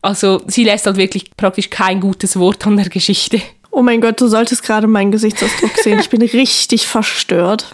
also 0.00 0.40
sie 0.46 0.64
lässt 0.64 0.86
halt 0.86 0.96
wirklich 0.96 1.36
praktisch 1.36 1.68
kein 1.68 2.00
gutes 2.00 2.38
Wort 2.38 2.66
an 2.66 2.78
der 2.78 2.88
Geschichte. 2.88 3.42
Oh 3.74 3.80
mein 3.80 4.02
Gott, 4.02 4.20
du 4.20 4.26
solltest 4.26 4.62
gerade 4.62 4.86
meinen 4.86 5.12
Gesichtsausdruck 5.12 5.78
sehen. 5.78 5.98
Ich 5.98 6.10
bin 6.10 6.20
richtig 6.20 6.86
verstört. 6.86 7.70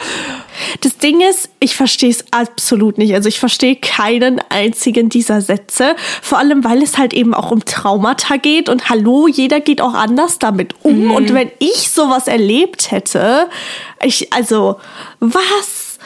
Das 0.80 0.96
Ding 0.96 1.20
ist, 1.20 1.50
ich 1.58 1.74
verstehe 1.74 2.10
es 2.10 2.24
absolut 2.30 2.98
nicht. 2.98 3.14
Also 3.14 3.28
ich 3.28 3.40
verstehe 3.40 3.74
keinen 3.74 4.40
einzigen 4.48 5.08
dieser 5.08 5.40
Sätze. 5.40 5.96
Vor 6.22 6.38
allem, 6.38 6.62
weil 6.62 6.82
es 6.84 6.98
halt 6.98 7.12
eben 7.14 7.34
auch 7.34 7.50
um 7.50 7.64
Traumata 7.64 8.36
geht. 8.36 8.68
Und 8.68 8.88
hallo, 8.88 9.26
jeder 9.26 9.58
geht 9.58 9.80
auch 9.80 9.94
anders 9.94 10.38
damit 10.38 10.76
um. 10.84 11.06
Mhm. 11.06 11.10
Und 11.10 11.34
wenn 11.34 11.50
ich 11.58 11.90
sowas 11.90 12.28
erlebt 12.28 12.92
hätte, 12.92 13.48
ich, 14.00 14.32
also, 14.32 14.76
was? 15.18 15.98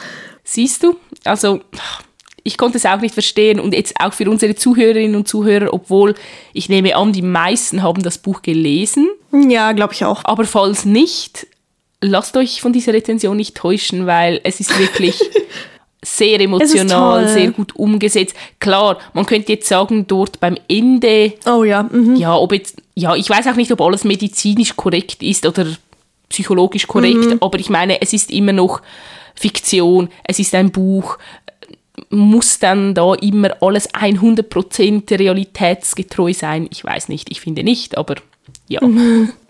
Siehst 0.43 0.81
du? 0.81 0.95
Also, 1.23 1.61
ich 2.43 2.57
konnte 2.57 2.77
es 2.77 2.85
auch 2.85 2.99
nicht 2.99 3.13
verstehen 3.13 3.59
und 3.59 3.73
jetzt 3.73 3.95
auch 3.99 4.13
für 4.13 4.29
unsere 4.29 4.55
Zuhörerinnen 4.55 5.15
und 5.15 5.27
Zuhörer, 5.27 5.73
obwohl 5.73 6.13
ich 6.53 6.69
nehme 6.69 6.95
an, 6.95 7.13
die 7.13 7.21
meisten 7.21 7.83
haben 7.83 8.03
das 8.03 8.17
Buch 8.17 8.41
gelesen. 8.41 9.09
Ja, 9.31 9.71
glaube 9.71 9.93
ich 9.93 10.03
auch. 10.03 10.21
Aber 10.25 10.43
falls 10.43 10.83
nicht, 10.83 11.47
lasst 12.01 12.35
euch 12.35 12.61
von 12.61 12.73
dieser 12.73 12.93
Rezension 12.93 13.37
nicht 13.37 13.55
täuschen, 13.55 14.05
weil 14.05 14.41
es 14.43 14.59
ist 14.59 14.77
wirklich 14.77 15.19
sehr 16.03 16.39
emotional, 16.41 17.29
sehr 17.29 17.51
gut 17.51 17.75
umgesetzt. 17.77 18.35
Klar, 18.59 18.99
man 19.13 19.25
könnte 19.25 19.53
jetzt 19.53 19.69
sagen, 19.69 20.05
dort 20.05 20.41
beim 20.41 20.57
Ende. 20.67 21.33
Oh 21.45 21.63
ja. 21.63 21.83
Mhm. 21.83 22.17
Ja, 22.17 22.35
ob 22.35 22.51
jetzt, 22.51 22.81
ja, 22.93 23.15
ich 23.15 23.29
weiß 23.29 23.47
auch 23.47 23.55
nicht, 23.55 23.71
ob 23.71 23.79
alles 23.79 24.03
medizinisch 24.03 24.75
korrekt 24.75 25.23
ist 25.23 25.45
oder 25.45 25.65
psychologisch 26.27 26.87
korrekt, 26.87 27.25
mhm. 27.25 27.37
aber 27.39 27.59
ich 27.59 27.69
meine, 27.69 28.01
es 28.01 28.11
ist 28.11 28.31
immer 28.31 28.53
noch 28.53 28.81
Fiktion, 29.35 30.09
es 30.23 30.39
ist 30.39 30.53
ein 30.55 30.71
Buch, 30.71 31.17
muss 32.09 32.59
dann 32.59 32.93
da 32.93 33.13
immer 33.15 33.55
alles 33.61 33.93
100% 33.93 35.17
realitätsgetreu 35.17 36.33
sein? 36.33 36.67
Ich 36.71 36.83
weiß 36.83 37.09
nicht, 37.09 37.31
ich 37.31 37.41
finde 37.41 37.63
nicht, 37.63 37.97
aber 37.97 38.15
ja. 38.67 38.81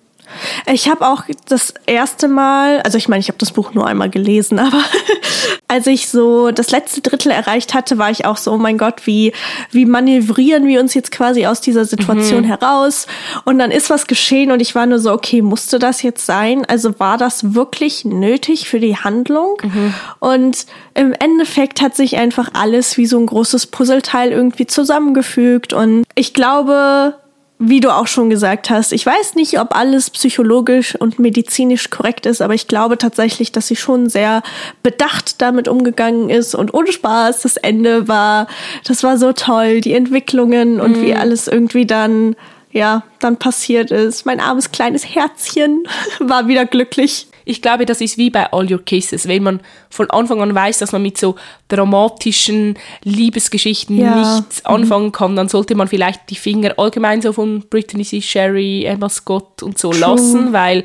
Ich 0.71 0.89
habe 0.89 1.07
auch 1.07 1.23
das 1.47 1.73
erste 1.85 2.27
Mal, 2.27 2.81
also 2.81 2.97
ich 2.97 3.07
meine, 3.07 3.19
ich 3.19 3.27
habe 3.27 3.37
das 3.37 3.51
Buch 3.51 3.73
nur 3.73 3.87
einmal 3.87 4.09
gelesen, 4.09 4.59
aber 4.59 4.83
als 5.67 5.87
ich 5.87 6.07
so 6.07 6.51
das 6.51 6.71
letzte 6.71 7.01
Drittel 7.01 7.31
erreicht 7.31 7.73
hatte, 7.73 7.97
war 7.97 8.11
ich 8.11 8.25
auch 8.25 8.37
so, 8.37 8.51
oh 8.51 8.57
mein 8.57 8.77
Gott, 8.77 9.05
wie, 9.05 9.33
wie 9.71 9.85
manövrieren 9.85 10.67
wir 10.67 10.79
uns 10.79 10.93
jetzt 10.93 11.11
quasi 11.11 11.45
aus 11.45 11.61
dieser 11.61 11.85
Situation 11.85 12.43
mhm. 12.43 12.47
heraus? 12.47 13.07
Und 13.45 13.59
dann 13.59 13.71
ist 13.71 13.89
was 13.89 14.07
geschehen 14.07 14.51
und 14.51 14.61
ich 14.61 14.75
war 14.75 14.85
nur 14.85 14.99
so, 14.99 15.11
okay, 15.11 15.41
musste 15.41 15.79
das 15.79 16.01
jetzt 16.01 16.25
sein? 16.25 16.65
Also 16.65 16.99
war 16.99 17.17
das 17.17 17.53
wirklich 17.53 18.05
nötig 18.05 18.67
für 18.69 18.79
die 18.79 18.97
Handlung? 18.97 19.57
Mhm. 19.63 19.93
Und 20.19 20.65
im 20.93 21.13
Endeffekt 21.13 21.81
hat 21.81 21.95
sich 21.95 22.17
einfach 22.17 22.49
alles 22.53 22.97
wie 22.97 23.05
so 23.05 23.17
ein 23.17 23.25
großes 23.25 23.67
Puzzleteil 23.67 24.31
irgendwie 24.31 24.67
zusammengefügt 24.67 25.73
und 25.73 26.05
ich 26.15 26.33
glaube, 26.33 27.15
wie 27.65 27.79
du 27.79 27.95
auch 27.95 28.07
schon 28.07 28.29
gesagt 28.29 28.69
hast, 28.69 28.91
ich 28.91 29.05
weiß 29.05 29.35
nicht, 29.35 29.59
ob 29.59 29.75
alles 29.75 30.09
psychologisch 30.09 30.95
und 30.95 31.19
medizinisch 31.19 31.89
korrekt 31.89 32.25
ist, 32.25 32.41
aber 32.41 32.53
ich 32.53 32.67
glaube 32.67 32.97
tatsächlich, 32.97 33.51
dass 33.51 33.67
sie 33.67 33.75
schon 33.75 34.09
sehr 34.09 34.43
bedacht 34.81 35.41
damit 35.41 35.67
umgegangen 35.67 36.29
ist 36.29 36.55
und 36.55 36.73
ohne 36.73 36.91
Spaß. 36.91 37.41
Das 37.41 37.57
Ende 37.57 38.07
war, 38.07 38.47
das 38.85 39.03
war 39.03 39.17
so 39.17 39.31
toll, 39.31 39.79
die 39.79 39.93
Entwicklungen 39.93 40.81
und 40.81 40.97
mhm. 40.97 41.01
wie 41.01 41.15
alles 41.15 41.47
irgendwie 41.47 41.85
dann, 41.85 42.35
ja, 42.73 43.03
dann 43.19 43.37
passiert 43.37 43.91
ist. 43.91 44.25
Mein 44.25 44.39
armes 44.39 44.71
kleines 44.71 45.15
Herzchen 45.15 45.83
war 46.19 46.47
wieder 46.47 46.65
glücklich. 46.65 47.27
Ich 47.45 47.61
glaube, 47.61 47.85
das 47.85 48.01
ist 48.01 48.17
wie 48.17 48.29
bei 48.29 48.51
All 48.51 48.71
Your 48.71 48.83
Kisses, 48.83 49.27
wenn 49.27 49.43
man 49.43 49.59
von 49.89 50.09
Anfang 50.09 50.41
an 50.41 50.55
weiß, 50.55 50.79
dass 50.79 50.91
man 50.91 51.03
mit 51.03 51.17
so 51.17 51.35
dramatischen 51.67 52.77
Liebesgeschichten 53.03 53.99
ja. 53.99 54.15
nichts 54.15 54.63
mhm. 54.63 54.75
anfangen 54.75 55.11
kann, 55.11 55.35
dann 55.35 55.49
sollte 55.49 55.75
man 55.75 55.87
vielleicht 55.87 56.29
die 56.29 56.35
Finger 56.35 56.73
allgemein 56.77 57.21
so 57.21 57.31
von 57.31 57.61
Brittany 57.69 58.03
C. 58.03 58.21
Sherry, 58.21 58.85
Emma 58.85 59.09
Scott 59.09 59.61
und 59.61 59.77
so 59.77 59.91
True. 59.91 59.99
lassen, 59.99 60.53
weil 60.53 60.83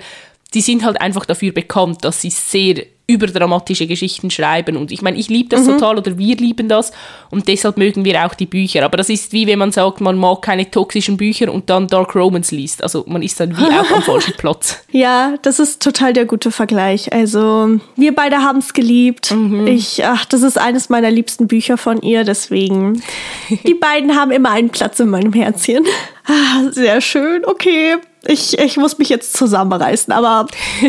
die 0.53 0.61
sind 0.61 0.85
halt 0.85 1.01
einfach 1.01 1.25
dafür 1.25 1.53
bekannt, 1.53 2.05
dass 2.05 2.21
sie 2.21 2.31
sehr 2.31 2.85
überdramatische 3.11 3.87
Geschichten 3.87 4.31
schreiben. 4.31 4.77
Und 4.77 4.93
ich 4.93 5.01
meine, 5.01 5.17
ich 5.19 5.29
liebe 5.29 5.49
das 5.49 5.63
Mhm. 5.67 5.73
total 5.79 5.97
oder 5.99 6.19
wir 6.19 6.37
lieben 6.37 6.69
das 6.69 6.93
und 7.31 7.49
deshalb 7.49 7.79
mögen 7.79 8.05
wir 8.05 8.25
auch 8.27 8.35
die 8.35 8.45
Bücher. 8.45 8.85
Aber 8.85 8.99
das 8.99 9.09
ist 9.09 9.33
wie 9.33 9.47
wenn 9.47 9.59
man 9.59 9.73
sagt, 9.73 10.03
man 10.03 10.17
mag 10.19 10.43
keine 10.43 10.71
toxischen 10.71 11.17
Bücher 11.17 11.51
und 11.51 11.71
dann 11.71 11.89
Dark 11.89 12.15
Romance 12.15 12.55
liest. 12.55 12.83
Also 12.83 13.05
man 13.09 13.23
ist 13.23 13.41
dann 13.41 13.57
wie 13.57 13.63
auch 13.65 13.91
am 13.91 14.03
falschen 14.03 14.35
Platz. 14.37 14.77
Ja, 14.93 15.35
das 15.41 15.59
ist 15.59 15.83
total 15.83 16.13
der 16.13 16.27
gute 16.27 16.51
Vergleich. 16.51 17.11
Also, 17.13 17.79
wir 17.97 18.15
beide 18.15 18.39
haben 18.39 18.59
es 18.59 18.75
geliebt. 18.75 19.35
Ich, 19.67 20.05
ach, 20.05 20.27
das 20.27 20.43
ist 20.43 20.59
eines 20.59 20.91
meiner 20.91 21.11
liebsten 21.11 21.49
Bücher 21.49 21.79
von 21.79 22.03
ihr, 22.03 22.25
deswegen. 22.25 23.03
Die 23.67 23.75
beiden 23.75 24.17
haben 24.17 24.31
immer 24.31 24.51
einen 24.51 24.69
Platz 24.69 25.01
in 25.01 25.09
meinem 25.09 25.33
Herzchen. 25.33 25.85
Ah, 26.27 26.71
sehr 26.73 27.01
schön, 27.01 27.47
okay. 27.47 27.97
Ich, 28.27 28.59
ich 28.59 28.77
muss 28.77 28.99
mich 28.99 29.09
jetzt 29.09 29.35
zusammenreißen, 29.35 30.13
aber. 30.13 30.47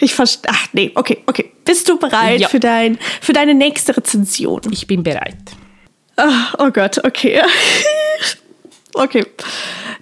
ich 0.00 0.14
verstehe. 0.14 0.50
Ach, 0.54 0.66
nee, 0.72 0.92
okay, 0.94 1.22
okay. 1.26 1.52
Bist 1.64 1.88
du 1.88 1.98
bereit 1.98 2.40
Ja. 2.40 2.48
für, 2.48 2.60
dein, 2.60 2.98
für 3.20 3.32
deine 3.32 3.54
nächste 3.54 3.96
Rezension? 3.96 4.60
Ich 4.70 4.86
bin 4.86 5.02
bereit. 5.02 5.36
Ah, 6.16 6.52
Oh 6.58 6.70
Gott, 6.70 7.04
okay. 7.04 7.40
okay. 8.94 9.24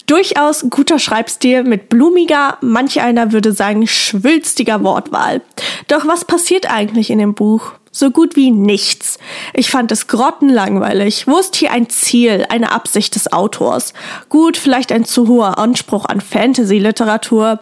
Durchaus 0.07 0.67
guter 0.71 0.99
Schreibstil 0.99 1.63
mit 1.63 1.89
blumiger, 1.89 2.59
manch 2.63 3.01
einer 3.01 3.31
würde 3.33 3.53
sagen 3.53 3.87
schwülstiger 3.87 4.83
Wortwahl. 4.83 5.41
Doch 5.87 6.07
was 6.07 6.25
passiert 6.25 6.69
eigentlich 6.69 7.11
in 7.11 7.19
dem 7.19 7.35
Buch? 7.35 7.73
So 7.93 8.13
gut 8.13 8.37
wie 8.37 8.53
nichts. 8.53 9.19
Ich 9.53 9.69
fand 9.69 9.91
es 9.91 10.07
grottenlangweilig. 10.07 11.27
Wo 11.27 11.39
ist 11.39 11.57
hier 11.57 11.73
ein 11.73 11.91
Ziel, 11.91 12.47
eine 12.49 12.71
Absicht 12.71 13.17
des 13.17 13.33
Autors? 13.33 13.95
Gut, 14.29 14.57
vielleicht 14.57 14.93
ein 14.93 15.05
zu 15.05 15.27
hoher 15.27 15.59
Anspruch 15.59 16.05
an 16.05 16.21
Fantasy-Literatur. 16.21 17.59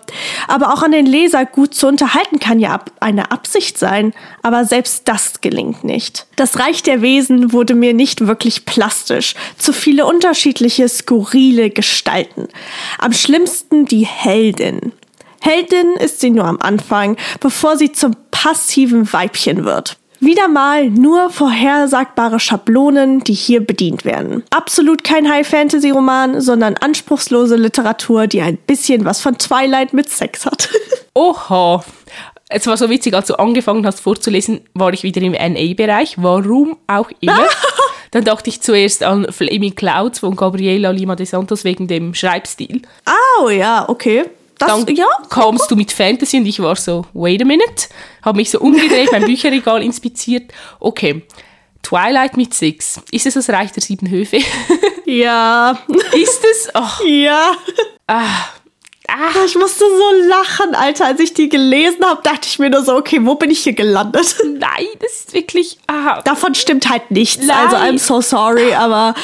Aber 0.46 0.74
auch 0.74 0.82
an 0.82 0.92
den 0.92 1.06
Leser 1.06 1.46
gut 1.46 1.74
zu 1.74 1.86
unterhalten 1.86 2.38
kann 2.40 2.60
ja 2.60 2.78
eine 3.00 3.30
Absicht 3.30 3.78
sein. 3.78 4.12
Aber 4.42 4.66
selbst 4.66 5.08
das 5.08 5.40
gelingt 5.40 5.82
nicht. 5.82 6.26
Das 6.36 6.58
Reich 6.58 6.82
der 6.82 7.00
Wesen 7.00 7.54
wurde 7.54 7.74
mir 7.74 7.94
nicht 7.94 8.26
wirklich 8.26 8.66
plastisch. 8.66 9.34
Zu 9.56 9.72
viele 9.72 10.04
unterschiedliche, 10.04 10.90
skurrile 10.90 11.70
Gestalten. 11.70 12.48
Am 12.98 13.14
schlimmsten 13.14 13.86
die 13.86 14.04
Heldin. 14.04 14.92
Heldin 15.40 15.94
ist 15.94 16.20
sie 16.20 16.28
nur 16.28 16.44
am 16.44 16.58
Anfang, 16.60 17.16
bevor 17.40 17.78
sie 17.78 17.92
zum 17.92 18.14
passiven 18.30 19.10
Weibchen 19.10 19.64
wird. 19.64 19.96
Wieder 20.20 20.48
mal 20.48 20.90
nur 20.90 21.30
vorhersagbare 21.30 22.40
Schablonen, 22.40 23.20
die 23.20 23.34
hier 23.34 23.64
bedient 23.64 24.04
werden. 24.04 24.42
Absolut 24.50 25.04
kein 25.04 25.30
High-Fantasy-Roman, 25.30 26.40
sondern 26.40 26.76
anspruchslose 26.76 27.56
Literatur, 27.56 28.26
die 28.26 28.40
ein 28.40 28.56
bisschen 28.56 29.04
was 29.04 29.20
von 29.20 29.38
Twilight 29.38 29.92
mit 29.92 30.08
Sex 30.10 30.44
hat. 30.44 30.68
Oha. 31.14 31.84
Es 32.48 32.66
war 32.66 32.76
so 32.76 32.88
witzig, 32.88 33.14
als 33.14 33.26
du 33.26 33.34
angefangen 33.34 33.86
hast 33.86 34.00
vorzulesen, 34.00 34.62
war 34.74 34.92
ich 34.92 35.02
wieder 35.02 35.20
im 35.20 35.32
NA-Bereich. 35.32 36.14
Warum 36.16 36.78
auch 36.86 37.10
immer. 37.20 37.46
Dann 38.10 38.24
dachte 38.24 38.48
ich 38.48 38.62
zuerst 38.62 39.02
an 39.02 39.30
Flaming 39.30 39.74
Clouds 39.74 40.20
von 40.20 40.34
Gabriela 40.34 40.90
Lima 40.90 41.14
de 41.14 41.26
Santos 41.26 41.64
wegen 41.64 41.86
dem 41.86 42.14
Schreibstil. 42.14 42.82
oh 43.42 43.50
ja, 43.50 43.86
okay. 43.88 44.24
Das, 44.58 44.68
Dann 44.84 44.94
ja, 44.96 45.06
kamst 45.28 45.70
du 45.70 45.76
mit 45.76 45.92
Fantasy 45.92 46.38
und 46.38 46.46
ich 46.46 46.60
war 46.60 46.74
so, 46.76 47.06
wait 47.14 47.40
a 47.40 47.44
minute. 47.44 47.88
Habe 48.22 48.36
mich 48.38 48.50
so 48.50 48.58
umgedreht, 48.58 49.10
mein 49.12 49.24
Bücherregal 49.26 49.82
inspiziert. 49.82 50.52
Okay, 50.80 51.22
Twilight 51.82 52.36
mit 52.36 52.54
Six. 52.54 53.00
Ist 53.12 53.26
es 53.26 53.34
das 53.34 53.48
Reich 53.50 53.72
der 53.72 53.82
Sieben 53.82 54.10
Höfe? 54.10 54.38
ja, 55.06 55.78
Ist 56.12 56.44
es? 56.44 56.68
Ach, 56.74 57.00
ja. 57.04 57.52
ah, 58.08 58.44
Ich 59.46 59.54
musste 59.56 59.84
so 59.84 60.28
lachen, 60.28 60.74
Alter. 60.74 61.06
Als 61.06 61.20
ich 61.20 61.32
die 61.34 61.48
gelesen 61.48 62.04
habe, 62.04 62.20
dachte 62.22 62.46
ich 62.48 62.58
mir 62.58 62.68
nur 62.68 62.82
so, 62.82 62.96
okay, 62.96 63.20
wo 63.22 63.36
bin 63.36 63.50
ich 63.50 63.60
hier 63.60 63.72
gelandet? 63.72 64.36
nein, 64.44 64.86
das 65.00 65.12
ist 65.12 65.32
wirklich... 65.32 65.78
Ah, 65.86 66.20
Davon 66.22 66.54
stimmt 66.54 66.90
halt 66.90 67.10
nichts. 67.10 67.46
Nein. 67.46 67.56
Also 67.56 67.76
I'm 67.76 67.98
so 67.98 68.20
sorry, 68.20 68.74
aber 68.74 69.14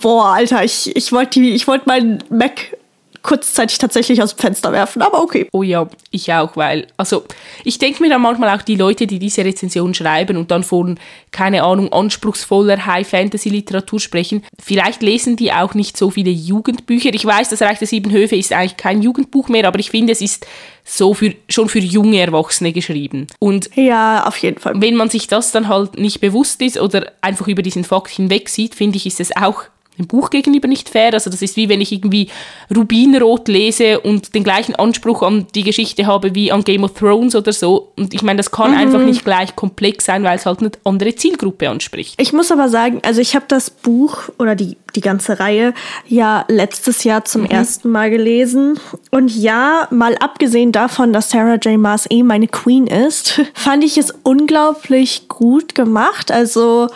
boah, 0.00 0.34
Alter, 0.34 0.64
ich, 0.64 0.94
ich 0.96 1.12
wollte 1.12 1.40
wollte 1.66 1.84
meinen 1.86 2.24
Mac 2.30 2.77
kurzzeitig 3.22 3.78
tatsächlich 3.78 4.22
aus 4.22 4.34
dem 4.34 4.40
Fenster 4.40 4.72
werfen, 4.72 5.02
aber 5.02 5.22
okay. 5.22 5.48
Oh 5.52 5.62
ja, 5.62 5.88
ich 6.10 6.32
auch, 6.32 6.56
weil, 6.56 6.86
also 6.96 7.24
ich 7.64 7.78
denke 7.78 8.02
mir 8.02 8.08
dann 8.10 8.22
manchmal 8.22 8.56
auch 8.56 8.62
die 8.62 8.76
Leute, 8.76 9.06
die 9.06 9.18
diese 9.18 9.44
Rezension 9.44 9.94
schreiben 9.94 10.36
und 10.36 10.50
dann 10.50 10.62
von, 10.62 10.98
keine 11.30 11.62
Ahnung, 11.64 11.92
anspruchsvoller 11.92 12.86
High-Fantasy-Literatur 12.86 14.00
sprechen, 14.00 14.44
vielleicht 14.58 15.02
lesen 15.02 15.36
die 15.36 15.52
auch 15.52 15.74
nicht 15.74 15.96
so 15.96 16.10
viele 16.10 16.30
Jugendbücher. 16.30 17.12
Ich 17.12 17.24
weiß, 17.24 17.48
das 17.48 17.62
Reich 17.62 17.78
der 17.78 17.88
Sieben 17.88 18.10
Höfe 18.12 18.36
ist 18.36 18.52
eigentlich 18.52 18.76
kein 18.76 19.02
Jugendbuch 19.02 19.48
mehr, 19.48 19.66
aber 19.66 19.78
ich 19.78 19.90
finde, 19.90 20.12
es 20.12 20.20
ist 20.20 20.46
so 20.84 21.12
für, 21.12 21.34
schon 21.48 21.68
für 21.68 21.80
junge 21.80 22.20
Erwachsene 22.20 22.72
geschrieben. 22.72 23.26
Und 23.38 23.68
Ja, 23.74 24.24
auf 24.26 24.38
jeden 24.38 24.58
Fall. 24.58 24.74
wenn 24.76 24.94
man 24.94 25.10
sich 25.10 25.26
das 25.28 25.52
dann 25.52 25.68
halt 25.68 25.98
nicht 25.98 26.20
bewusst 26.20 26.62
ist 26.62 26.78
oder 26.78 27.12
einfach 27.20 27.46
über 27.46 27.62
diesen 27.62 27.84
Fakt 27.84 28.10
hinweg 28.10 28.48
sieht, 28.48 28.74
finde 28.74 28.96
ich, 28.96 29.06
ist 29.06 29.20
es 29.20 29.36
auch 29.36 29.64
dem 29.98 30.06
Buch 30.06 30.30
gegenüber 30.30 30.68
nicht 30.68 30.88
fair. 30.88 31.12
Also 31.12 31.30
das 31.30 31.42
ist 31.42 31.56
wie 31.56 31.68
wenn 31.68 31.80
ich 31.80 31.92
irgendwie 31.92 32.28
Rubinrot 32.74 33.48
lese 33.48 34.00
und 34.00 34.34
den 34.34 34.44
gleichen 34.44 34.74
Anspruch 34.74 35.22
an 35.22 35.46
die 35.54 35.62
Geschichte 35.62 36.06
habe 36.06 36.34
wie 36.34 36.52
an 36.52 36.64
Game 36.64 36.84
of 36.84 36.94
Thrones 36.94 37.34
oder 37.34 37.52
so. 37.52 37.92
Und 37.96 38.14
ich 38.14 38.22
meine, 38.22 38.38
das 38.38 38.50
kann 38.50 38.74
einfach 38.74 39.00
nicht 39.00 39.24
gleich 39.24 39.56
komplex 39.56 40.04
sein, 40.04 40.22
weil 40.22 40.36
es 40.36 40.46
halt 40.46 40.60
eine 40.60 40.70
andere 40.84 41.14
Zielgruppe 41.14 41.68
anspricht. 41.68 42.14
Ich 42.20 42.32
muss 42.32 42.50
aber 42.52 42.68
sagen, 42.68 43.00
also 43.04 43.20
ich 43.20 43.34
habe 43.34 43.46
das 43.48 43.70
Buch 43.70 44.28
oder 44.38 44.54
die, 44.54 44.76
die 44.94 45.00
ganze 45.00 45.40
Reihe 45.40 45.74
ja 46.06 46.44
letztes 46.48 47.04
Jahr 47.04 47.24
zum 47.24 47.44
ersten 47.44 47.90
Mal 47.90 48.10
gelesen. 48.10 48.78
Und 49.10 49.34
ja, 49.34 49.88
mal 49.90 50.16
abgesehen 50.18 50.72
davon, 50.72 51.12
dass 51.12 51.30
Sarah 51.30 51.56
J. 51.56 51.78
Maas 51.78 52.06
eh 52.10 52.22
meine 52.22 52.48
Queen 52.48 52.86
ist, 52.86 53.40
fand 53.54 53.84
ich 53.84 53.98
es 53.98 54.12
unglaublich 54.22 55.28
gut 55.28 55.74
gemacht. 55.74 56.30
Also 56.30 56.88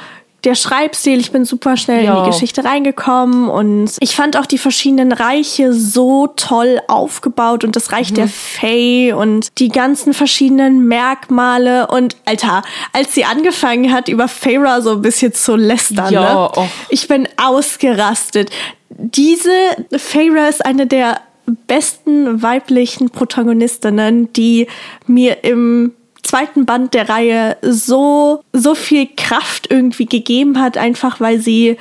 der 0.45 0.55
Schreibstil, 0.55 1.21
ich 1.21 1.31
bin 1.31 1.45
super 1.45 1.77
schnell 1.77 2.01
in 2.01 2.07
Ja. 2.07 2.25
die 2.25 2.31
Geschichte 2.31 2.65
reingekommen 2.65 3.49
und 3.49 3.93
ich 4.01 4.17
fand 4.17 4.37
auch 4.37 4.47
die 4.47 4.59
verschiedenen 4.59 5.13
Reiche 5.13 5.73
so 5.73 6.27
toll 6.37 6.81
aufgebaut 6.89 7.63
und 7.65 7.77
das 7.77 7.93
Reich 7.93 8.13
der 8.13 8.29
Fae 8.29 9.13
und 9.13 9.59
die 9.59 9.69
ganzen 9.69 10.15
verschiedenen 10.15 10.87
Merkmale 10.89 11.87
und 11.87 12.17
Alter, 12.25 12.63
als 12.93 13.15
sie 13.15 13.25
angefangen 13.25 13.93
hat, 13.93 14.09
über 14.09 14.27
Feyre 14.29 14.83
so 14.83 14.91
ein 14.93 15.03
bisschen 15.03 15.33
zu 15.33 15.55
lästern, 15.57 16.13
Ja, 16.13 16.35
ne? 16.35 16.41
och. 16.57 16.67
ich 16.89 17.07
bin 17.09 17.29
ausgerastet. 17.37 18.51
Diese 18.91 19.51
Feyre 19.97 20.49
ist 20.49 20.65
eine 20.65 20.87
der 20.87 21.21
besten 21.67 22.43
weiblichen 22.43 23.11
Protagonistinnen, 23.11 24.33
die 24.33 24.67
mir 25.07 25.45
im 25.45 25.93
zweiten 26.23 26.67
Band 26.67 26.95
der 26.95 27.09
Reihe 27.09 27.57
so 27.63 28.43
so 28.53 28.75
viel 28.75 29.09
Kraft 29.17 29.71
irgendwie 29.71 30.07
gegeben 30.07 30.61
hat, 30.61 30.77
einfach 30.77 31.21
weil 31.21 31.41
sie 31.41 31.77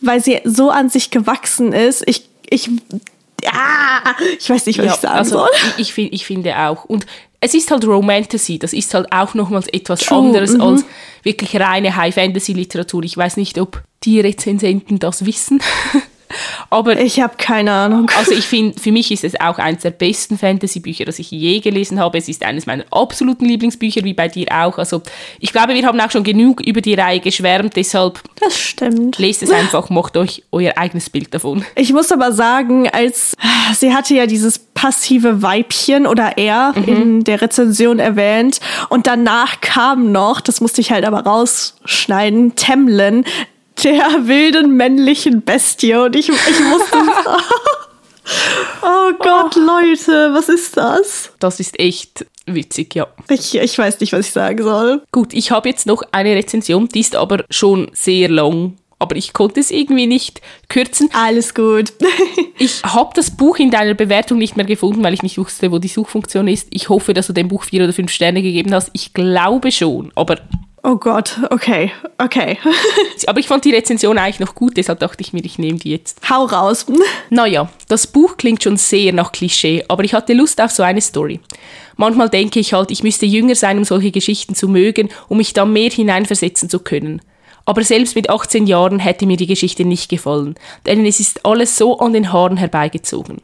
weil 0.00 0.22
sie 0.22 0.40
so 0.44 0.70
an 0.70 0.88
sich 0.88 1.10
gewachsen 1.10 1.72
ist. 1.72 2.02
Ich 2.06 2.28
ich 2.48 2.70
ah, 3.46 4.14
ich 4.38 4.48
weiß 4.48 4.66
nicht, 4.66 4.78
was 4.78 4.94
ich 4.94 5.00
sagen 5.00 5.14
also 5.14 5.38
soll. 5.38 5.48
ich, 5.76 5.96
ich, 5.96 6.12
ich 6.12 6.26
finde 6.26 6.56
auch. 6.58 6.84
Und 6.84 7.06
es 7.40 7.54
ist 7.54 7.70
halt 7.70 7.84
Romantasy, 7.84 8.58
das 8.58 8.72
ist 8.72 8.92
halt 8.94 9.12
auch 9.12 9.34
nochmals 9.34 9.68
etwas 9.68 10.00
True, 10.00 10.18
anderes 10.18 10.54
mhm. 10.54 10.60
als 10.60 10.84
wirklich 11.22 11.54
reine 11.60 11.94
High-Fantasy-Literatur. 11.94 13.04
Ich 13.04 13.16
weiß 13.16 13.36
nicht, 13.36 13.58
ob 13.58 13.82
die 14.02 14.20
Rezensenten 14.20 14.98
das 14.98 15.24
wissen. 15.24 15.62
Aber 16.70 17.00
Ich 17.00 17.20
habe 17.20 17.34
keine 17.38 17.72
Ahnung. 17.72 18.10
also 18.18 18.32
ich 18.32 18.44
finde, 18.44 18.78
für 18.80 18.92
mich 18.92 19.10
ist 19.10 19.24
es 19.24 19.38
auch 19.40 19.58
eines 19.58 19.82
der 19.82 19.90
besten 19.90 20.38
Fantasy-Bücher, 20.38 21.04
das 21.04 21.18
ich 21.18 21.30
je 21.30 21.60
gelesen 21.60 21.98
habe. 22.00 22.18
Es 22.18 22.28
ist 22.28 22.44
eines 22.44 22.66
meiner 22.66 22.84
absoluten 22.90 23.44
Lieblingsbücher, 23.44 24.04
wie 24.04 24.14
bei 24.14 24.28
dir 24.28 24.46
auch. 24.52 24.78
Also 24.78 25.02
ich 25.40 25.52
glaube, 25.52 25.74
wir 25.74 25.86
haben 25.86 26.00
auch 26.00 26.10
schon 26.10 26.24
genug 26.24 26.60
über 26.60 26.80
die 26.80 26.94
Reihe 26.94 27.20
geschwärmt, 27.20 27.76
deshalb 27.76 28.20
Das 28.40 28.58
stimmt. 28.58 29.18
lest 29.18 29.42
es 29.42 29.50
einfach, 29.50 29.90
macht 29.90 30.16
euch 30.16 30.42
euer 30.52 30.72
eigenes 30.76 31.10
Bild 31.10 31.32
davon. 31.34 31.64
Ich 31.74 31.92
muss 31.92 32.12
aber 32.12 32.32
sagen, 32.32 32.88
als 32.88 33.34
sie 33.74 33.94
hatte 33.94 34.14
ja 34.14 34.26
dieses 34.26 34.58
passive 34.58 35.42
Weibchen 35.42 36.06
oder 36.06 36.38
er 36.38 36.72
in 36.86 37.24
der 37.24 37.42
Rezension 37.42 37.98
erwähnt 37.98 38.60
und 38.88 39.06
danach 39.06 39.60
kam 39.60 40.12
noch, 40.12 40.40
das 40.40 40.60
musste 40.60 40.80
ich 40.80 40.92
halt 40.92 41.04
aber 41.04 41.20
rausschneiden, 41.24 42.54
Temlin, 42.54 43.24
der 43.84 44.26
wilden 44.26 44.76
männlichen 44.76 45.42
Bestie 45.42 45.94
und 45.94 46.16
ich, 46.16 46.28
ich 46.28 46.60
musste 46.60 46.98
Oh 48.82 49.12
Gott, 49.18 49.56
Leute, 49.56 50.34
was 50.34 50.48
ist 50.48 50.76
das? 50.76 51.32
Das 51.38 51.60
ist 51.60 51.78
echt 51.78 52.26
witzig, 52.46 52.94
ja. 52.94 53.06
Ich, 53.28 53.54
ich 53.54 53.78
weiß 53.78 54.00
nicht, 54.00 54.12
was 54.12 54.26
ich 54.26 54.32
sagen 54.32 54.62
soll. 54.62 55.02
Gut, 55.12 55.32
ich 55.32 55.50
habe 55.50 55.68
jetzt 55.68 55.86
noch 55.86 56.02
eine 56.12 56.34
Rezension, 56.34 56.88
die 56.88 57.00
ist 57.00 57.16
aber 57.16 57.44
schon 57.50 57.90
sehr 57.92 58.28
lang. 58.28 58.76
Aber 59.00 59.14
ich 59.14 59.32
konnte 59.32 59.60
es 59.60 59.70
irgendwie 59.70 60.06
nicht 60.06 60.40
kürzen. 60.68 61.08
Alles 61.12 61.54
gut. 61.54 61.92
Ich 62.60 62.82
habe 62.82 63.12
das 63.14 63.30
Buch 63.30 63.58
in 63.60 63.70
deiner 63.70 63.94
Bewertung 63.94 64.36
nicht 64.38 64.56
mehr 64.56 64.66
gefunden, 64.66 65.04
weil 65.04 65.14
ich 65.14 65.22
nicht 65.22 65.38
wusste, 65.38 65.70
wo 65.70 65.78
die 65.78 65.86
Suchfunktion 65.86 66.48
ist. 66.48 66.66
Ich 66.70 66.88
hoffe, 66.88 67.14
dass 67.14 67.28
du 67.28 67.32
dem 67.32 67.46
Buch 67.46 67.62
vier 67.62 67.84
oder 67.84 67.92
fünf 67.92 68.10
Sterne 68.10 68.42
gegeben 68.42 68.74
hast. 68.74 68.90
Ich 68.94 69.14
glaube 69.14 69.70
schon, 69.70 70.10
aber 70.16 70.40
Oh 70.90 70.96
Gott, 70.96 71.38
okay, 71.50 71.92
okay. 72.16 72.56
Aber 73.26 73.38
ich 73.40 73.46
fand 73.46 73.62
die 73.66 73.74
Rezension 73.74 74.16
eigentlich 74.16 74.40
noch 74.40 74.54
gut, 74.54 74.78
deshalb 74.78 75.00
dachte 75.00 75.20
ich 75.20 75.34
mir, 75.34 75.44
ich 75.44 75.58
nehme 75.58 75.78
die 75.78 75.90
jetzt. 75.90 76.18
Hau 76.30 76.46
raus. 76.46 76.86
Naja, 77.30 77.68
das 77.88 78.06
Buch 78.06 78.38
klingt 78.38 78.62
schon 78.62 78.78
sehr 78.78 79.12
nach 79.12 79.32
Klischee, 79.32 79.84
aber 79.88 80.02
ich 80.04 80.14
hatte 80.14 80.32
Lust 80.32 80.62
auf 80.62 80.70
so 80.70 80.82
eine 80.82 81.02
Story. 81.02 81.40
Manchmal 81.98 82.30
denke 82.30 82.58
ich 82.58 82.72
halt, 82.72 82.90
ich 82.90 83.02
müsste 83.02 83.26
jünger 83.26 83.54
sein, 83.54 83.76
um 83.76 83.84
solche 83.84 84.12
Geschichten 84.12 84.54
zu 84.54 84.66
mögen, 84.66 85.10
um 85.28 85.36
mich 85.36 85.52
da 85.52 85.66
mehr 85.66 85.90
hineinversetzen 85.90 86.70
zu 86.70 86.78
können. 86.78 87.20
Aber 87.66 87.84
selbst 87.84 88.16
mit 88.16 88.30
18 88.30 88.66
Jahren 88.66 88.98
hätte 88.98 89.26
mir 89.26 89.36
die 89.36 89.46
Geschichte 89.46 89.84
nicht 89.84 90.08
gefallen, 90.08 90.54
denn 90.86 91.04
es 91.04 91.20
ist 91.20 91.44
alles 91.44 91.76
so 91.76 91.98
an 91.98 92.14
den 92.14 92.32
Haaren 92.32 92.56
herbeigezogen. 92.56 93.42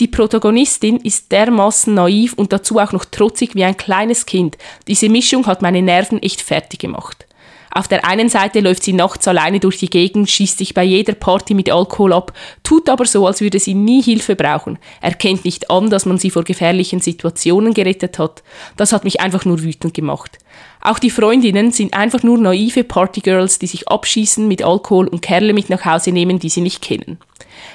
Die 0.00 0.08
Protagonistin 0.08 0.96
ist 0.98 1.30
dermaßen 1.32 1.94
naiv 1.94 2.34
und 2.34 2.52
dazu 2.52 2.78
auch 2.78 2.92
noch 2.92 3.04
trotzig 3.04 3.54
wie 3.54 3.64
ein 3.64 3.76
kleines 3.76 4.26
Kind. 4.26 4.56
Diese 4.88 5.08
Mischung 5.08 5.46
hat 5.46 5.62
meine 5.62 5.82
Nerven 5.82 6.22
echt 6.22 6.40
fertig 6.40 6.80
gemacht. 6.80 7.26
Auf 7.74 7.88
der 7.88 8.04
einen 8.04 8.28
Seite 8.28 8.60
läuft 8.60 8.82
sie 8.82 8.92
nachts 8.92 9.26
alleine 9.26 9.58
durch 9.58 9.78
die 9.78 9.88
Gegend, 9.88 10.28
schießt 10.28 10.58
sich 10.58 10.74
bei 10.74 10.82
jeder 10.84 11.14
Party 11.14 11.54
mit 11.54 11.70
Alkohol 11.70 12.12
ab, 12.12 12.32
tut 12.62 12.90
aber 12.90 13.06
so, 13.06 13.26
als 13.26 13.40
würde 13.40 13.58
sie 13.58 13.72
nie 13.72 14.02
Hilfe 14.02 14.36
brauchen, 14.36 14.78
erkennt 15.00 15.46
nicht 15.46 15.70
an, 15.70 15.88
dass 15.88 16.04
man 16.04 16.18
sie 16.18 16.30
vor 16.30 16.44
gefährlichen 16.44 17.00
Situationen 17.00 17.72
gerettet 17.72 18.18
hat. 18.18 18.42
Das 18.76 18.92
hat 18.92 19.04
mich 19.04 19.22
einfach 19.22 19.46
nur 19.46 19.62
wütend 19.62 19.94
gemacht. 19.94 20.38
Auch 20.82 20.98
die 20.98 21.10
Freundinnen 21.10 21.72
sind 21.72 21.94
einfach 21.94 22.22
nur 22.22 22.36
naive 22.36 22.84
Partygirls, 22.84 23.58
die 23.58 23.68
sich 23.68 23.88
abschießen 23.88 24.46
mit 24.46 24.62
Alkohol 24.62 25.08
und 25.08 25.22
Kerle 25.22 25.54
mit 25.54 25.70
nach 25.70 25.86
Hause 25.86 26.12
nehmen, 26.12 26.38
die 26.38 26.50
sie 26.50 26.60
nicht 26.60 26.82
kennen. 26.82 27.18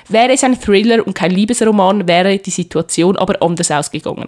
Wäre 0.10 0.34
es 0.34 0.44
ein 0.44 0.60
Thriller 0.60 1.06
und 1.06 1.14
kein 1.14 1.32
Liebesroman, 1.32 2.08
wäre 2.08 2.38
die 2.38 2.50
Situation 2.50 3.18
aber 3.18 3.42
anders 3.42 3.72
ausgegangen. 3.72 4.28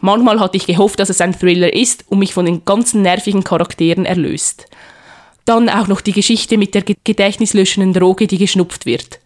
Manchmal 0.00 0.40
hatte 0.40 0.56
ich 0.56 0.66
gehofft, 0.66 0.98
dass 1.00 1.10
es 1.10 1.20
ein 1.20 1.38
Thriller 1.38 1.72
ist 1.72 2.04
und 2.08 2.18
mich 2.18 2.34
von 2.34 2.46
den 2.46 2.64
ganzen 2.64 3.02
nervigen 3.02 3.44
Charakteren 3.44 4.04
erlöst. 4.04 4.66
Dann 5.44 5.68
auch 5.68 5.88
noch 5.88 6.00
die 6.00 6.12
Geschichte 6.12 6.58
mit 6.58 6.74
der 6.74 6.82
gedächtnislöschenden 6.82 7.92
Droge, 7.92 8.26
die 8.26 8.38
geschnupft 8.38 8.86
wird. 8.86 9.20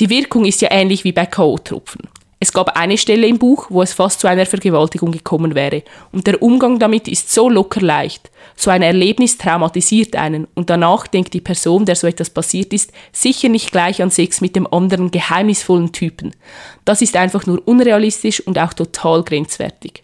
Die 0.00 0.10
Wirkung 0.10 0.44
ist 0.44 0.60
ja 0.62 0.70
ähnlich 0.70 1.04
wie 1.04 1.12
bei 1.12 1.26
K.O.-Tropfen. 1.26 2.08
Es 2.38 2.52
gab 2.52 2.76
eine 2.76 2.98
Stelle 2.98 3.26
im 3.26 3.38
Buch, 3.38 3.66
wo 3.70 3.80
es 3.80 3.94
fast 3.94 4.20
zu 4.20 4.26
einer 4.26 4.44
Vergewaltigung 4.44 5.10
gekommen 5.10 5.54
wäre, 5.54 5.82
und 6.12 6.26
der 6.26 6.42
Umgang 6.42 6.78
damit 6.78 7.08
ist 7.08 7.32
so 7.32 7.48
locker 7.48 7.80
leicht. 7.80 8.30
So 8.54 8.70
ein 8.70 8.82
Erlebnis 8.82 9.38
traumatisiert 9.38 10.16
einen, 10.16 10.46
und 10.54 10.68
danach 10.68 11.06
denkt 11.06 11.32
die 11.32 11.40
Person, 11.40 11.86
der 11.86 11.96
so 11.96 12.06
etwas 12.06 12.28
passiert 12.28 12.74
ist, 12.74 12.92
sicher 13.10 13.48
nicht 13.48 13.72
gleich 13.72 14.02
an 14.02 14.10
Sex 14.10 14.42
mit 14.42 14.54
dem 14.54 14.70
anderen 14.70 15.10
geheimnisvollen 15.10 15.92
Typen. 15.92 16.36
Das 16.84 17.00
ist 17.00 17.16
einfach 17.16 17.46
nur 17.46 17.66
unrealistisch 17.66 18.40
und 18.40 18.58
auch 18.58 18.74
total 18.74 19.22
grenzwertig. 19.22 20.02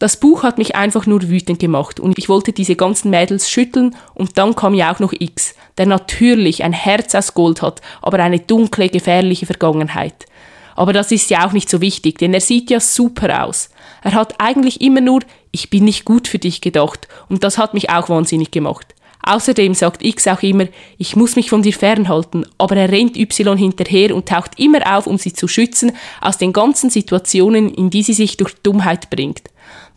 Das 0.00 0.18
Buch 0.18 0.42
hat 0.42 0.58
mich 0.58 0.74
einfach 0.74 1.06
nur 1.06 1.22
wütend 1.22 1.60
gemacht 1.60 2.00
und 2.00 2.18
ich 2.18 2.28
wollte 2.28 2.52
diese 2.52 2.76
ganzen 2.76 3.10
Mädels 3.10 3.48
schütteln 3.48 3.94
und 4.14 4.36
dann 4.36 4.56
kam 4.56 4.74
ja 4.74 4.92
auch 4.92 4.98
noch 4.98 5.14
X, 5.16 5.54
der 5.78 5.86
natürlich 5.86 6.64
ein 6.64 6.74
Herz 6.74 7.14
aus 7.14 7.34
Gold 7.34 7.62
hat, 7.62 7.80
aber 8.02 8.18
eine 8.18 8.40
dunkle, 8.40 8.88
gefährliche 8.88 9.46
Vergangenheit. 9.46 10.26
Aber 10.76 10.92
das 10.92 11.10
ist 11.10 11.30
ja 11.30 11.46
auch 11.46 11.52
nicht 11.52 11.68
so 11.68 11.80
wichtig, 11.80 12.18
denn 12.18 12.34
er 12.34 12.40
sieht 12.40 12.70
ja 12.70 12.80
super 12.80 13.44
aus. 13.44 13.70
Er 14.02 14.12
hat 14.12 14.34
eigentlich 14.38 14.80
immer 14.80 15.00
nur 15.00 15.20
Ich 15.50 15.70
bin 15.70 15.84
nicht 15.84 16.04
gut 16.04 16.28
für 16.28 16.38
dich 16.38 16.60
gedacht 16.60 17.08
und 17.28 17.42
das 17.42 17.58
hat 17.58 17.74
mich 17.74 17.90
auch 17.90 18.08
wahnsinnig 18.08 18.50
gemacht. 18.50 18.94
Außerdem 19.22 19.74
sagt 19.74 20.04
X 20.04 20.28
auch 20.28 20.42
immer, 20.42 20.66
ich 20.98 21.16
muss 21.16 21.34
mich 21.34 21.50
von 21.50 21.62
dir 21.62 21.72
fernhalten, 21.72 22.46
aber 22.58 22.76
er 22.76 22.92
rennt 22.92 23.16
Y 23.16 23.56
hinterher 23.58 24.14
und 24.14 24.28
taucht 24.28 24.52
immer 24.56 24.96
auf, 24.96 25.08
um 25.08 25.18
sie 25.18 25.32
zu 25.32 25.48
schützen 25.48 25.92
aus 26.20 26.38
den 26.38 26.52
ganzen 26.52 26.90
Situationen, 26.90 27.74
in 27.74 27.90
die 27.90 28.04
sie 28.04 28.12
sich 28.12 28.36
durch 28.36 28.54
Dummheit 28.62 29.10
bringt. 29.10 29.42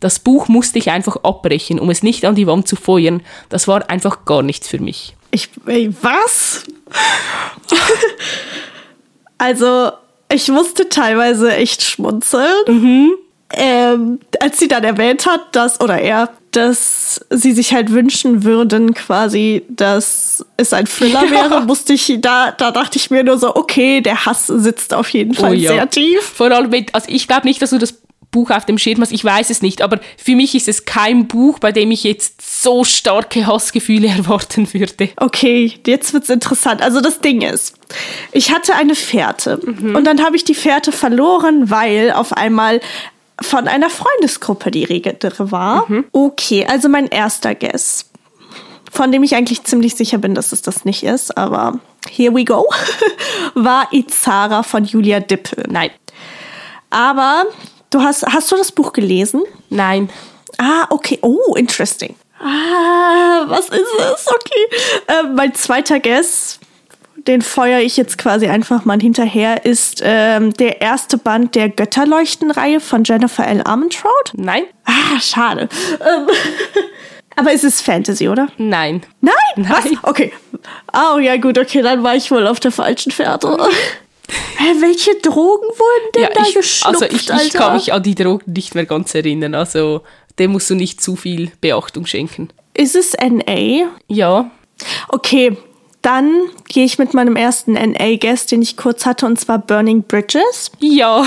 Das 0.00 0.18
Buch 0.18 0.48
musste 0.48 0.80
ich 0.80 0.90
einfach 0.90 1.16
abbrechen, 1.22 1.78
um 1.78 1.90
es 1.90 2.02
nicht 2.02 2.24
an 2.24 2.34
die 2.34 2.48
Wand 2.48 2.66
zu 2.66 2.74
feuern. 2.74 3.22
Das 3.50 3.68
war 3.68 3.88
einfach 3.88 4.24
gar 4.24 4.42
nichts 4.42 4.66
für 4.66 4.80
mich. 4.80 5.14
Ich, 5.30 5.48
ey, 5.66 5.94
was? 6.02 6.64
also, 9.38 9.92
ich 10.32 10.48
musste 10.48 10.88
teilweise 10.88 11.54
echt 11.54 11.82
schmunzeln. 11.82 12.64
Mhm. 12.66 13.12
Ähm, 13.52 14.20
als 14.40 14.60
sie 14.60 14.68
dann 14.68 14.84
erwähnt 14.84 15.26
hat, 15.26 15.56
dass, 15.56 15.80
oder 15.80 15.98
er, 15.98 16.30
dass 16.52 17.20
sie 17.30 17.52
sich 17.52 17.74
halt 17.74 17.90
wünschen 17.90 18.44
würden, 18.44 18.94
quasi, 18.94 19.64
dass 19.68 20.46
es 20.56 20.72
ein 20.72 20.86
Thriller 20.86 21.24
ja. 21.24 21.30
wäre, 21.30 21.60
musste 21.62 21.92
ich, 21.92 22.18
da, 22.20 22.52
da 22.52 22.70
dachte 22.70 22.96
ich 22.96 23.10
mir 23.10 23.24
nur 23.24 23.38
so, 23.38 23.56
okay, 23.56 24.02
der 24.02 24.24
Hass 24.24 24.46
sitzt 24.46 24.94
auf 24.94 25.08
jeden 25.08 25.32
oh 25.32 25.40
Fall 25.40 25.50
oh, 25.50 25.54
ja. 25.54 25.72
sehr 25.72 25.90
tief. 25.90 26.22
Vor 26.22 26.52
allem, 26.52 26.70
mit, 26.70 26.94
also 26.94 27.08
ich 27.10 27.26
glaube 27.26 27.48
nicht, 27.48 27.60
dass 27.60 27.70
du 27.70 27.78
das 27.78 27.94
Buch 28.30 28.50
auf 28.50 28.64
dem 28.64 28.78
Schirm 28.78 29.00
hast. 29.00 29.12
Ich 29.12 29.24
weiß 29.24 29.50
es 29.50 29.62
nicht, 29.62 29.82
aber 29.82 29.98
für 30.16 30.36
mich 30.36 30.54
ist 30.54 30.68
es 30.68 30.84
kein 30.84 31.26
Buch, 31.26 31.58
bei 31.58 31.72
dem 31.72 31.90
ich 31.90 32.04
jetzt 32.04 32.62
so 32.62 32.84
starke 32.84 33.46
Hassgefühle 33.46 34.08
erwarten 34.16 34.72
würde. 34.72 35.10
Okay, 35.16 35.72
jetzt 35.86 36.12
wird's 36.12 36.28
interessant. 36.28 36.82
Also 36.82 37.00
das 37.00 37.20
Ding 37.20 37.42
ist, 37.42 37.74
ich 38.32 38.52
hatte 38.52 38.74
eine 38.74 38.94
Fährte 38.94 39.60
mhm. 39.64 39.96
und 39.96 40.04
dann 40.04 40.22
habe 40.24 40.36
ich 40.36 40.44
die 40.44 40.54
Fährte 40.54 40.92
verloren, 40.92 41.70
weil 41.70 42.12
auf 42.12 42.32
einmal 42.32 42.80
von 43.40 43.68
einer 43.68 43.90
Freundesgruppe 43.90 44.70
die 44.70 44.84
Rede 44.84 45.16
war. 45.38 45.90
Mhm. 45.90 46.04
Okay, 46.12 46.66
also 46.68 46.88
mein 46.88 47.06
erster 47.06 47.54
Guess, 47.54 48.10
von 48.92 49.10
dem 49.12 49.22
ich 49.22 49.34
eigentlich 49.34 49.64
ziemlich 49.64 49.94
sicher 49.94 50.18
bin, 50.18 50.34
dass 50.34 50.52
es 50.52 50.62
das 50.62 50.84
nicht 50.84 51.02
ist, 51.02 51.36
aber 51.36 51.80
here 52.08 52.34
we 52.34 52.44
go, 52.44 52.66
war 53.54 53.88
Izara 53.92 54.62
von 54.62 54.84
Julia 54.84 55.20
Dippel. 55.20 55.64
Nein. 55.68 55.90
Aber 56.90 57.44
Du 57.90 58.00
hast, 58.00 58.24
hast 58.24 58.50
du 58.52 58.56
das 58.56 58.70
Buch 58.70 58.92
gelesen? 58.92 59.42
Nein. 59.68 60.10
Ah, 60.58 60.86
okay. 60.90 61.18
Oh, 61.22 61.54
interesting. 61.56 62.14
Ah, 62.40 63.44
was 63.46 63.68
ist 63.68 63.80
es? 63.98 64.26
Okay. 64.28 64.82
Äh, 65.08 65.22
mein 65.34 65.54
zweiter 65.54 65.98
Guess, 65.98 66.60
den 67.26 67.42
feuere 67.42 67.80
ich 67.80 67.96
jetzt 67.96 68.16
quasi 68.16 68.46
einfach 68.46 68.84
mal 68.84 69.00
hinterher, 69.00 69.64
ist 69.64 70.00
ähm, 70.04 70.52
der 70.54 70.80
erste 70.80 71.18
Band 71.18 71.56
der 71.56 71.68
Götterleuchten-Reihe 71.68 72.80
von 72.80 73.02
Jennifer 73.04 73.46
L. 73.46 73.62
Armentrout. 73.64 74.32
Nein. 74.34 74.64
Ah, 74.84 75.18
schade. 75.20 75.68
Ähm, 76.00 76.28
aber 77.36 77.52
ist 77.52 77.64
es 77.64 77.80
Fantasy, 77.80 78.28
oder? 78.28 78.48
Nein. 78.56 79.02
Nein? 79.20 79.34
Nein. 79.56 79.68
Was? 79.68 80.04
Okay. 80.04 80.32
Oh 80.94 81.18
ja, 81.18 81.36
gut, 81.36 81.58
okay, 81.58 81.82
dann 81.82 82.02
war 82.04 82.14
ich 82.14 82.30
wohl 82.30 82.46
auf 82.46 82.60
der 82.60 82.70
falschen 82.70 83.10
Fährte. 83.10 83.58
Hä, 84.56 84.74
welche 84.80 85.14
Drogen 85.16 85.68
wurden 85.68 86.12
denn 86.14 86.22
ja, 86.22 86.30
da 86.34 86.42
ich, 86.42 86.54
geschnupft, 86.54 87.02
Also 87.02 87.04
ich, 87.14 87.30
ich 87.46 87.52
kann 87.52 87.74
mich 87.74 87.92
an 87.92 88.02
die 88.02 88.14
Drogen 88.14 88.52
nicht 88.52 88.74
mehr 88.74 88.86
ganz 88.86 89.14
erinnern. 89.14 89.54
Also 89.54 90.02
dem 90.38 90.52
musst 90.52 90.70
du 90.70 90.74
nicht 90.74 91.00
zu 91.00 91.16
viel 91.16 91.50
Beachtung 91.60 92.06
schenken. 92.06 92.50
Ist 92.74 92.96
es 92.96 93.14
NA? 93.14 93.88
Ja. 94.08 94.50
Okay, 95.08 95.56
dann 96.02 96.32
gehe 96.68 96.84
ich 96.84 96.98
mit 96.98 97.12
meinem 97.12 97.36
ersten 97.36 97.72
NA-Guest, 97.72 98.52
den 98.52 98.62
ich 98.62 98.76
kurz 98.76 99.04
hatte, 99.04 99.26
und 99.26 99.38
zwar 99.38 99.58
Burning 99.58 100.02
Bridges. 100.02 100.70
Ja. 100.78 101.26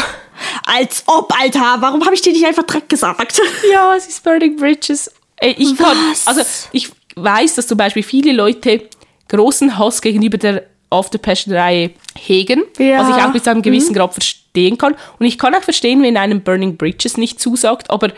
Als 0.66 1.04
ob, 1.06 1.32
Alter. 1.40 1.78
Warum 1.80 2.04
habe 2.06 2.16
ich 2.16 2.22
dir 2.22 2.34
nicht 2.34 2.46
einfach 2.46 2.64
direkt 2.64 2.90
gesagt? 2.90 3.40
Ja, 3.72 3.96
es 3.96 4.08
ist 4.08 4.24
Burning 4.24 4.56
Bridges. 4.56 5.12
Ey, 5.38 5.56
ich 5.58 5.78
kann, 5.78 5.98
also 6.26 6.42
ich 6.72 6.90
weiß, 7.16 7.56
dass 7.56 7.68
zum 7.68 7.78
Beispiel 7.78 8.04
viele 8.04 8.32
Leute 8.32 8.88
großen 9.28 9.78
Hass 9.78 10.02
gegenüber 10.02 10.38
der 10.38 10.64
After 10.94 11.18
Passion-Reihe 11.18 11.92
hegen, 12.18 12.64
ja. 12.78 13.00
was 13.00 13.10
ich 13.10 13.24
auch 13.24 13.32
bis 13.32 13.44
zu 13.44 13.50
einem 13.50 13.62
gewissen 13.62 13.94
mhm. 13.94 13.98
Grad 13.98 14.14
verstehen 14.14 14.78
kann. 14.78 14.96
Und 15.20 15.26
ich 15.26 15.38
kann 15.38 15.56
auch 15.56 15.64
verstehen, 15.64 16.04
wenn 16.04 16.18
einem 16.18 16.42
Burning 16.42 16.78
Bridges 16.78 17.18
nicht 17.18 17.40
zusagt, 17.40 17.90
aber 17.90 18.12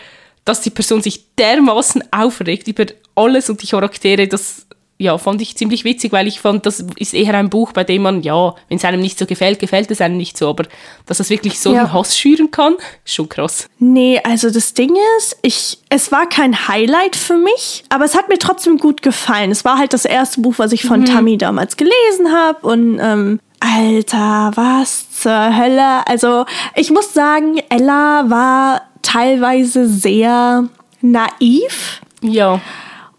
dass 0.44 0.62
die 0.62 0.70
Person 0.70 1.02
sich 1.02 1.36
dermaßen 1.36 2.04
aufregt 2.12 2.68
über 2.68 2.86
alles 3.16 3.50
und 3.50 3.62
die 3.62 3.68
Charaktere, 3.68 4.28
das 4.28 4.65
ja, 4.98 5.18
fand 5.18 5.42
ich 5.42 5.58
ziemlich 5.58 5.84
witzig, 5.84 6.14
weil 6.14 6.26
ich 6.26 6.40
fand, 6.40 6.66
das 6.66 6.86
ist 6.96 7.14
eher 7.14 7.34
ein 7.34 7.50
Buch, 7.50 7.74
bei 7.74 7.84
dem 7.84 8.04
man, 8.04 8.22
ja, 8.22 8.56
wenn 8.70 8.78
es 8.78 8.86
einem 8.86 9.02
nicht 9.02 9.20
so 9.20 9.26
gefällt, 9.26 9.60
gefällt 9.60 9.92
es 9.92 10.00
einem 10.00 10.16
nicht 10.16 10.38
so, 10.38 10.48
aber 10.48 10.64
dass 11.06 11.18
das 11.18 11.30
wirklich 11.30 11.60
so 11.60 11.74
ja. 11.74 11.82
einen 11.82 11.94
Hass 11.94 12.18
schüren 12.18 12.50
kann, 12.50 12.76
ist 13.04 13.14
schon 13.14 13.28
krass. 13.28 13.68
Nee, 13.80 14.22
also 14.24 14.50
das 14.50 14.74
Ding 14.74 14.96
ist, 15.18 15.38
ich, 15.42 15.80
es 15.90 16.14
war 16.14 16.30
kein 16.30 16.70
Highlight 16.70 17.18
für 17.18 17.38
mich, 17.38 17.84
aber 17.90 18.06
es 18.06 18.16
hat 18.16 18.30
mir 18.30 18.40
trotzdem 18.40 18.78
gut 18.78 19.02
gefallen. 19.02 19.52
Es 19.52 19.66
war 19.66 19.78
halt 19.78 19.92
das 19.92 20.06
erste 20.06 20.40
Buch, 20.40 20.56
was 20.58 20.72
ich 20.72 20.84
von 20.86 21.02
mhm. 21.02 21.06
Tammy 21.06 21.38
damals 21.38 21.76
gelesen 21.76 22.32
habe 22.32 22.66
und, 22.66 23.00
ähm, 23.02 23.40
Alter, 23.60 24.52
was 24.56 25.10
zur 25.12 25.58
Hölle? 25.58 26.08
Also, 26.08 26.46
ich 26.76 26.92
muss 26.92 27.14
sagen, 27.14 27.62
Ella 27.70 28.30
war 28.30 28.82
teilweise 29.02 29.88
sehr 29.88 30.66
naiv. 31.02 32.02
Ja. 32.22 32.62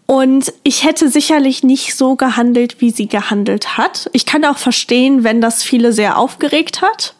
Und 0.07 0.53
ich 0.63 0.85
hätte 0.85 1.09
sicherlich 1.09 1.63
nicht 1.63 1.95
so 1.95 2.15
gehandelt, 2.15 2.79
wie 2.79 2.91
sie 2.91 3.07
gehandelt 3.07 3.77
hat. 3.77 4.09
Ich 4.13 4.25
kann 4.25 4.45
auch 4.45 4.57
verstehen, 4.57 5.25
wenn 5.25 5.41
das 5.41 5.63
viele 5.63 5.91
sehr 5.91 6.17
aufgeregt 6.17 6.81
hat. 6.81 7.13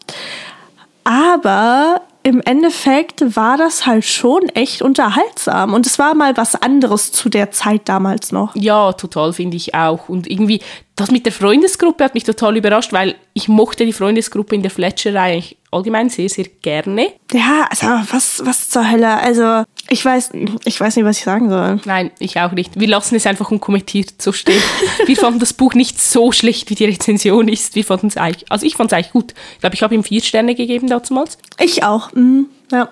Aber 1.03 2.01
im 2.23 2.41
Endeffekt 2.41 3.35
war 3.35 3.57
das 3.57 3.85
halt 3.85 4.05
schon 4.05 4.49
echt 4.49 4.81
unterhaltsam. 4.81 5.73
Und 5.73 5.85
es 5.85 5.99
war 5.99 6.15
mal 6.15 6.35
was 6.37 6.55
anderes 6.55 7.11
zu 7.11 7.27
der 7.27 7.51
Zeit 7.51 7.89
damals 7.89 8.31
noch. 8.31 8.55
Ja, 8.55 8.93
total, 8.93 9.33
finde 9.33 9.57
ich 9.57 9.75
auch. 9.75 10.07
Und 10.07 10.29
irgendwie 10.29 10.61
das 10.97 11.11
mit 11.11 11.25
der 11.25 11.31
Freundesgruppe 11.31 12.03
hat 12.03 12.15
mich 12.15 12.23
total 12.23 12.57
überrascht, 12.57 12.91
weil 12.91 13.15
ich 13.33 13.47
mochte 13.47 13.85
die 13.85 13.93
Freundesgruppe 13.93 14.55
in 14.55 14.63
der 14.63 14.71
Fletcherei 14.71 15.33
eigentlich 15.33 15.57
allgemein 15.69 16.09
sehr, 16.09 16.27
sehr 16.27 16.45
gerne. 16.63 17.13
Ja, 17.31 17.67
also 17.69 17.85
was, 18.11 18.41
was 18.43 18.69
zur 18.69 18.89
Hölle? 18.89 19.15
Also 19.19 19.63
ich 19.89 20.03
weiß, 20.03 20.31
ich 20.65 20.79
weiß 20.79 20.95
nicht, 20.95 21.05
was 21.05 21.19
ich 21.19 21.23
sagen 21.23 21.49
soll. 21.49 21.79
Nein, 21.85 22.09
ich 22.17 22.39
auch 22.39 22.51
nicht. 22.51 22.79
Wir 22.79 22.87
lassen 22.87 23.15
es 23.15 23.27
einfach 23.27 23.51
unkommentiert 23.51 24.19
so 24.19 24.31
stehen. 24.31 24.61
Wir 25.05 25.15
fanden 25.15 25.39
das 25.39 25.53
Buch 25.53 25.75
nicht 25.75 26.01
so 26.01 26.31
schlecht, 26.31 26.71
wie 26.71 26.75
die 26.75 26.85
Rezension 26.85 27.47
ist. 27.47 27.75
Wir 27.75 27.85
fanden 27.85 28.07
es 28.07 28.17
eigentlich, 28.17 28.51
also 28.51 28.65
ich 28.65 28.75
fand 28.75 28.91
es 28.91 28.97
eigentlich 28.97 29.11
gut. 29.11 29.35
Ich 29.53 29.59
glaube, 29.59 29.75
ich 29.75 29.83
habe 29.83 29.93
ihm 29.93 30.03
vier 30.03 30.23
Sterne 30.23 30.55
gegeben 30.55 30.87
damals. 30.87 31.37
Ich 31.59 31.83
auch. 31.83 32.11
Mhm. 32.13 32.47
Ja, 32.71 32.89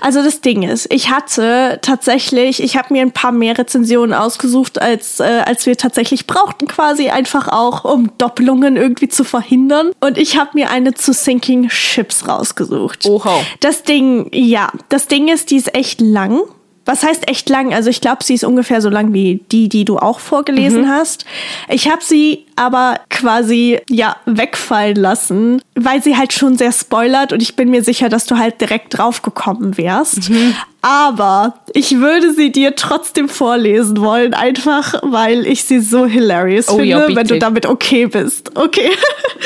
also 0.00 0.22
das 0.22 0.40
Ding 0.40 0.62
ist, 0.62 0.92
ich 0.92 1.10
hatte 1.10 1.78
tatsächlich, 1.82 2.62
ich 2.62 2.76
habe 2.76 2.94
mir 2.94 3.02
ein 3.02 3.12
paar 3.12 3.32
mehr 3.32 3.58
Rezensionen 3.58 4.14
ausgesucht, 4.14 4.80
als, 4.80 5.20
äh, 5.20 5.42
als 5.44 5.66
wir 5.66 5.76
tatsächlich 5.76 6.26
brauchten, 6.26 6.66
quasi 6.66 7.10
einfach 7.10 7.48
auch, 7.48 7.84
um 7.84 8.10
Doppelungen 8.16 8.76
irgendwie 8.76 9.08
zu 9.08 9.24
verhindern. 9.24 9.90
Und 10.00 10.16
ich 10.16 10.38
habe 10.38 10.50
mir 10.54 10.70
eine 10.70 10.94
zu 10.94 11.12
Sinking 11.12 11.68
Ships 11.68 12.26
rausgesucht. 12.26 13.04
Oha. 13.06 13.40
Das 13.60 13.82
Ding, 13.82 14.30
ja, 14.32 14.72
das 14.88 15.06
Ding 15.06 15.28
ist, 15.28 15.50
die 15.50 15.56
ist 15.56 15.74
echt 15.74 16.00
lang. 16.00 16.40
Was 16.86 17.02
heißt 17.02 17.28
echt 17.28 17.48
lang? 17.48 17.74
Also 17.74 17.90
ich 17.90 18.00
glaube, 18.00 18.24
sie 18.24 18.34
ist 18.34 18.42
ungefähr 18.42 18.80
so 18.80 18.88
lang 18.88 19.12
wie 19.12 19.42
die, 19.52 19.68
die 19.68 19.84
du 19.84 19.98
auch 19.98 20.18
vorgelesen 20.18 20.82
mhm. 20.82 20.88
hast. 20.88 21.26
Ich 21.68 21.88
habe 21.88 22.02
sie 22.02 22.46
aber 22.56 23.00
quasi 23.10 23.80
ja 23.88 24.16
wegfallen 24.24 24.96
lassen, 24.96 25.62
weil 25.74 26.02
sie 26.02 26.16
halt 26.16 26.32
schon 26.32 26.56
sehr 26.56 26.72
spoilert 26.72 27.32
und 27.32 27.42
ich 27.42 27.54
bin 27.54 27.70
mir 27.70 27.84
sicher, 27.84 28.08
dass 28.08 28.24
du 28.24 28.38
halt 28.38 28.60
direkt 28.60 28.96
drauf 28.96 29.22
gekommen 29.22 29.76
wärst. 29.76 30.30
Mhm. 30.30 30.54
Aber 30.82 31.54
ich 31.74 31.98
würde 31.98 32.32
sie 32.32 32.50
dir 32.50 32.74
trotzdem 32.74 33.28
vorlesen 33.28 34.00
wollen, 34.00 34.32
einfach 34.32 34.94
weil 35.02 35.46
ich 35.46 35.64
sie 35.64 35.80
so 35.80 36.06
hilarious 36.06 36.70
oh, 36.70 36.76
finde, 36.76 36.86
ja, 36.86 37.14
wenn 37.14 37.26
du 37.26 37.38
damit 37.38 37.66
okay 37.66 38.06
bist. 38.06 38.56
Okay. 38.56 38.90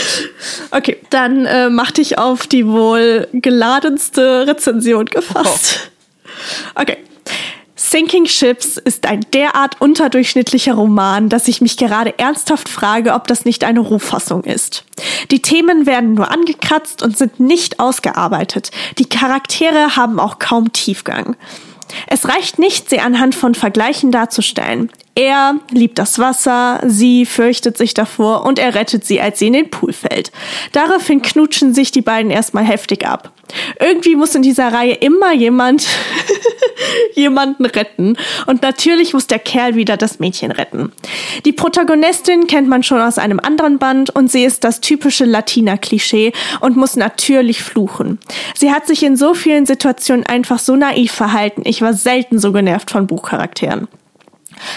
okay, 0.71 0.99
dann 1.11 1.47
äh, 1.47 1.69
mach 1.69 1.91
dich 1.91 2.19
auf 2.19 2.47
die 2.47 2.67
wohl 2.67 3.27
geladenste 3.33 4.47
Rezension 4.47 5.07
gefasst. 5.07 5.91
Oh. 6.77 6.83
Okay. 6.83 6.99
Sinking 7.87 8.25
Ships 8.25 8.79
ist 8.79 9.07
ein 9.07 9.27
derart 9.35 9.79
unterdurchschnittlicher 9.79 10.73
Roman, 10.73 11.29
dass 11.29 11.49
ich 11.49 11.61
mich 11.61 11.77
gerade 11.77 12.19
ernsthaft 12.19 12.71
frage, 12.71 13.13
ob 13.13 13.27
das 13.27 13.45
nicht 13.45 13.63
eine 13.63 13.81
Rohfassung 13.81 14.43
ist. 14.43 14.85
Die 15.31 15.43
Themen 15.43 15.85
werden 15.85 16.15
nur 16.15 16.31
angekratzt 16.31 17.03
und 17.03 17.19
sind 17.19 17.41
nicht 17.41 17.81
ausgearbeitet. 17.81 18.71
Die 18.99 19.05
Charaktere 19.05 19.97
haben 19.97 20.19
auch 20.19 20.39
kaum 20.39 20.73
Tiefgang. 20.73 21.37
Es 22.07 22.27
reicht 22.27 22.59
nicht, 22.59 22.89
sie 22.89 23.01
anhand 23.01 23.35
von 23.35 23.55
Vergleichen 23.55 24.11
darzustellen. 24.11 24.91
Er 25.15 25.57
liebt 25.71 25.99
das 25.99 26.19
Wasser, 26.19 26.81
sie 26.87 27.27
fürchtet 27.27 27.77
sich 27.77 27.95
davor 27.95 28.47
und 28.47 28.59
er 28.59 28.75
rettet 28.75 29.05
sie, 29.05 29.21
als 29.21 29.39
sie 29.39 29.47
in 29.47 29.53
den 29.53 29.71
Pool 29.71 29.93
fällt. 29.93 30.33
Daraufhin 30.73 31.23
knutschen 31.23 31.75
sich 31.75 31.93
die 31.93 32.03
beiden 32.03 32.31
erstmal 32.31 32.65
heftig 32.65 33.07
ab. 33.07 33.31
Irgendwie 33.79 34.17
muss 34.17 34.35
in 34.35 34.43
dieser 34.43 34.73
Reihe 34.73 34.95
immer 34.95 35.33
jemand 35.33 35.87
jemanden 37.15 37.67
retten. 37.67 38.17
Und 38.47 38.63
natürlich 38.63 39.13
muss 39.15 39.27
der 39.27 39.39
Kerl 39.39 39.75
wieder 39.75 39.97
das 39.97 40.19
Mädchen 40.19 40.51
retten. 40.51 40.93
Die 41.45 41.53
Protagonistin 41.53 42.47
kennt 42.47 42.69
man 42.69 42.83
schon 42.83 43.01
aus 43.01 43.19
einem 43.19 43.41
anderen 43.41 43.79
Band 43.79 44.11
und 44.11 44.31
sie 44.31 44.45
ist 44.45 44.65
das 44.65 44.81
typische 44.81 45.25
Latina-Klischee 45.25 46.33
und 46.61 46.77
muss 46.77 46.97
natürlich 46.97 47.63
fluchen. 47.63 48.19
Sie 48.55 48.73
hat 48.73 48.87
sich 48.87 49.03
in 49.03 49.17
so 49.17 49.35
vielen 49.35 49.67
Situationen 49.67 50.27
einfach 50.27 50.59
so 50.59 50.77
naiv 50.77 51.13
verhalten. 51.13 51.63
Ich 51.65 51.83
war 51.83 51.95
selten 51.95 52.39
so 52.39 52.53
genervt 52.53 52.91
von 52.91 53.07
Buchcharakteren. 53.07 53.89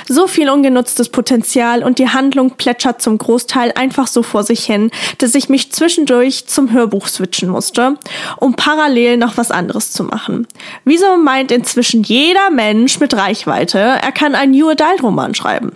So 0.08 0.28
viel 0.28 0.50
ungenutztes 0.50 1.10
Potenzial 1.10 1.84
und 1.84 2.00
die 2.00 2.10
Handlung 2.10 2.52
plätschert 2.52 3.02
zum 3.02 3.18
Großteil 3.18 3.74
einfach 3.76 4.08
so 4.08 4.24
vor 4.24 4.44
sich 4.44 4.66
hin, 4.66 4.92
dass 5.18 5.36
ich 5.36 5.50
mich 5.50 5.72
zwischendurch 5.72 6.48
zum 6.48 6.72
Hörbuch 6.72 7.08
switchen 7.08 7.50
musste, 7.50 7.98
um 8.38 8.56
parallel 8.56 9.18
noch 9.18 9.38
was 9.38 9.52
anderes 9.52 9.92
zu 9.92 10.04
machen. 10.04 10.48
Wieso 10.86 11.18
meint 11.18 11.52
inzwischen 11.52 12.04
jeder 12.04 12.50
Mensch 12.50 13.00
mit 13.00 13.14
Reichweite, 13.14 13.80
er 13.80 14.12
kann 14.12 14.36
einen 14.36 14.52
New 14.54 14.70
Adult 14.70 15.04
Roman 15.04 15.36
schreiben? 15.36 15.74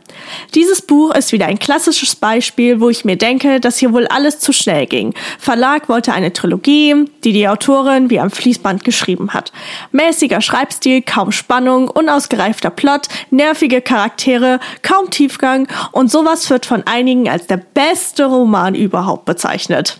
Dieses 0.55 0.81
Buch 0.81 1.13
ist 1.13 1.31
wieder 1.31 1.47
ein 1.47 1.59
klassisches 1.59 2.15
Beispiel, 2.15 2.79
wo 2.79 2.89
ich 2.89 3.05
mir 3.05 3.17
denke, 3.17 3.59
dass 3.59 3.77
hier 3.77 3.93
wohl 3.93 4.07
alles 4.07 4.39
zu 4.39 4.53
schnell 4.53 4.85
ging. 4.85 5.13
Verlag 5.39 5.89
wollte 5.89 6.13
eine 6.13 6.33
Trilogie, 6.33 7.05
die 7.23 7.33
die 7.33 7.47
Autorin 7.47 8.09
wie 8.09 8.19
am 8.19 8.31
Fließband 8.31 8.83
geschrieben 8.83 9.33
hat. 9.33 9.51
Mäßiger 9.91 10.41
Schreibstil, 10.41 11.01
kaum 11.01 11.31
Spannung, 11.31 11.89
unausgereifter 11.89 12.69
Plot, 12.69 13.07
nervige 13.29 13.81
Charaktere, 13.91 14.61
kaum 14.83 15.09
Tiefgang 15.09 15.67
und 15.91 16.09
sowas 16.09 16.49
wird 16.49 16.65
von 16.65 16.87
einigen 16.87 17.27
als 17.27 17.47
der 17.47 17.57
beste 17.57 18.23
Roman 18.23 18.73
überhaupt 18.73 19.25
bezeichnet. 19.25 19.99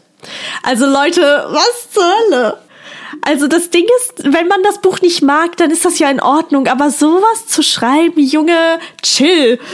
Also 0.64 0.86
Leute, 0.86 1.22
was 1.50 1.92
zur 1.92 2.04
Hölle? 2.04 2.58
Also 3.24 3.48
das 3.48 3.70
Ding 3.70 3.84
ist, 4.00 4.24
wenn 4.24 4.48
man 4.48 4.64
das 4.64 4.80
Buch 4.80 5.02
nicht 5.02 5.22
mag, 5.22 5.58
dann 5.58 5.72
ist 5.72 5.84
das 5.84 6.00
ja 6.00 6.10
in 6.10 6.22
Ordnung. 6.22 6.68
Aber 6.68 6.90
sowas 6.90 7.48
zu 7.48 7.62
schreiben, 7.62 8.22
Junge, 8.22 8.80
chill. 9.02 9.60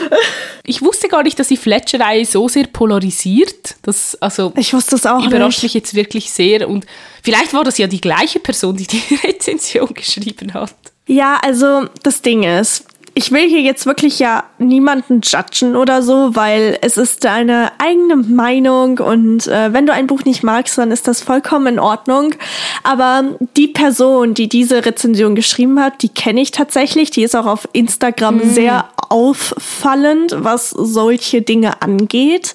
Ich 0.69 0.81
wusste 0.81 1.07
gar 1.07 1.23
nicht, 1.23 1.39
dass 1.39 1.47
die 1.47 1.55
Fletcherei 1.55 2.25
so 2.25 2.49
sehr 2.49 2.65
polarisiert. 2.67 3.75
Das, 3.83 4.17
also, 4.19 4.51
ich 4.57 4.73
wusste 4.73 4.95
es 4.95 5.05
auch 5.05 5.25
überrascht 5.25 5.63
nicht. 5.63 5.63
mich 5.63 5.73
jetzt 5.75 5.93
wirklich 5.93 6.29
sehr. 6.29 6.67
Und 6.67 6.85
vielleicht 7.23 7.53
war 7.53 7.63
das 7.63 7.77
ja 7.77 7.87
die 7.87 8.01
gleiche 8.01 8.39
Person, 8.39 8.75
die 8.75 8.85
die 8.85 9.15
Rezension 9.23 9.93
geschrieben 9.93 10.53
hat. 10.53 10.73
Ja, 11.05 11.39
also 11.41 11.85
das 12.03 12.21
Ding 12.21 12.43
ist, 12.43 12.83
ich 13.17 13.31
will 13.31 13.49
hier 13.49 13.61
jetzt 13.61 13.87
wirklich 13.87 14.19
ja 14.19 14.43
niemanden 14.59 15.21
judgen 15.21 15.75
oder 15.75 16.03
so, 16.03 16.35
weil 16.35 16.77
es 16.83 16.97
ist 16.97 17.23
deine 17.23 17.71
eigene 17.79 18.15
Meinung 18.15 18.99
und 18.99 19.47
äh, 19.47 19.73
wenn 19.73 19.87
du 19.87 19.93
ein 19.93 20.05
Buch 20.05 20.23
nicht 20.23 20.43
magst, 20.43 20.77
dann 20.77 20.91
ist 20.91 21.07
das 21.07 21.21
vollkommen 21.21 21.65
in 21.65 21.79
Ordnung. 21.79 22.35
Aber 22.83 23.23
die 23.57 23.69
Person, 23.69 24.35
die 24.35 24.47
diese 24.47 24.85
Rezension 24.85 25.33
geschrieben 25.33 25.79
hat, 25.81 26.03
die 26.03 26.09
kenne 26.09 26.41
ich 26.41 26.51
tatsächlich. 26.51 27.09
Die 27.09 27.23
ist 27.23 27.35
auch 27.35 27.47
auf 27.47 27.67
Instagram 27.73 28.37
mm. 28.37 28.49
sehr 28.51 28.85
auffallend, 29.09 30.35
was 30.37 30.69
solche 30.69 31.41
Dinge 31.41 31.81
angeht. 31.81 32.53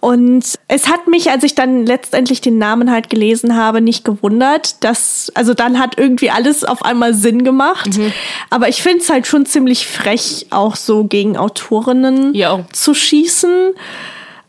Und 0.00 0.58
es 0.68 0.88
hat 0.88 1.08
mich, 1.08 1.30
als 1.30 1.42
ich 1.44 1.54
dann 1.54 1.84
letztendlich 1.86 2.40
den 2.40 2.58
Namen 2.58 2.90
halt 2.90 3.10
gelesen 3.10 3.56
habe, 3.56 3.80
nicht 3.80 4.04
gewundert, 4.04 4.82
dass, 4.84 5.32
also 5.34 5.54
dann 5.54 5.78
hat 5.78 5.98
irgendwie 5.98 6.30
alles 6.30 6.64
auf 6.64 6.84
einmal 6.84 7.14
Sinn 7.14 7.44
gemacht. 7.44 7.96
Mhm. 7.96 8.12
Aber 8.50 8.68
ich 8.68 8.82
finde 8.82 8.98
es 8.98 9.10
halt 9.10 9.26
schon 9.26 9.46
ziemlich 9.46 9.86
frech, 9.86 10.46
auch 10.50 10.76
so 10.76 11.04
gegen 11.04 11.36
Autorinnen 11.36 12.34
ja. 12.34 12.64
zu 12.72 12.94
schießen. 12.94 13.74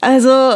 Also, 0.01 0.53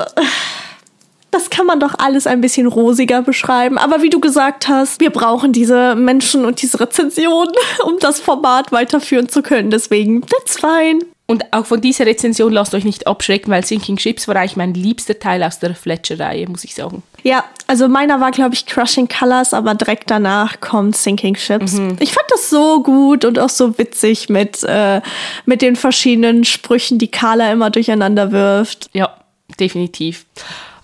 das 1.33 1.49
kann 1.49 1.65
man 1.65 1.79
doch 1.79 1.95
alles 1.97 2.27
ein 2.27 2.41
bisschen 2.41 2.67
rosiger 2.67 3.21
beschreiben. 3.21 3.77
Aber 3.77 4.01
wie 4.01 4.09
du 4.09 4.19
gesagt 4.19 4.67
hast, 4.67 4.99
wir 4.99 5.09
brauchen 5.09 5.51
diese 5.51 5.95
Menschen 5.95 6.45
und 6.45 6.61
diese 6.61 6.79
Rezensionen, 6.79 7.53
um 7.85 7.97
das 7.99 8.19
Format 8.19 8.71
weiterführen 8.71 9.29
zu 9.29 9.41
können. 9.41 9.71
Deswegen, 9.71 10.21
that's 10.21 10.59
fine. 10.59 10.99
Und 11.25 11.53
auch 11.53 11.65
von 11.65 11.79
dieser 11.79 12.05
Rezension 12.05 12.51
lasst 12.51 12.75
euch 12.75 12.83
nicht 12.83 13.07
abschrecken, 13.07 13.49
weil 13.49 13.65
Sinking 13.65 13.97
Ships 13.97 14.27
war 14.27 14.35
eigentlich 14.35 14.57
mein 14.57 14.73
liebster 14.73 15.17
Teil 15.17 15.41
aus 15.41 15.57
der 15.57 15.73
Fletcher-Reihe, 15.73 16.47
muss 16.49 16.65
ich 16.65 16.75
sagen. 16.75 17.01
Ja, 17.23 17.45
also 17.65 17.87
meiner 17.87 18.19
war, 18.19 18.31
glaube 18.31 18.53
ich, 18.53 18.65
Crushing 18.65 19.07
Colors, 19.07 19.53
aber 19.53 19.73
direkt 19.73 20.11
danach 20.11 20.59
kommt 20.59 20.97
Sinking 20.97 21.35
Ships. 21.35 21.73
Mhm. 21.73 21.95
Ich 21.99 22.11
fand 22.11 22.27
das 22.29 22.49
so 22.49 22.83
gut 22.83 23.23
und 23.23 23.39
auch 23.39 23.49
so 23.49 23.77
witzig 23.77 24.27
mit, 24.27 24.63
äh, 24.63 25.01
mit 25.45 25.61
den 25.61 25.77
verschiedenen 25.77 26.43
Sprüchen, 26.43 26.99
die 26.99 27.09
Carla 27.09 27.51
immer 27.51 27.69
durcheinander 27.69 28.33
wirft. 28.33 28.89
Ja, 28.91 29.15
definitiv. 29.59 30.25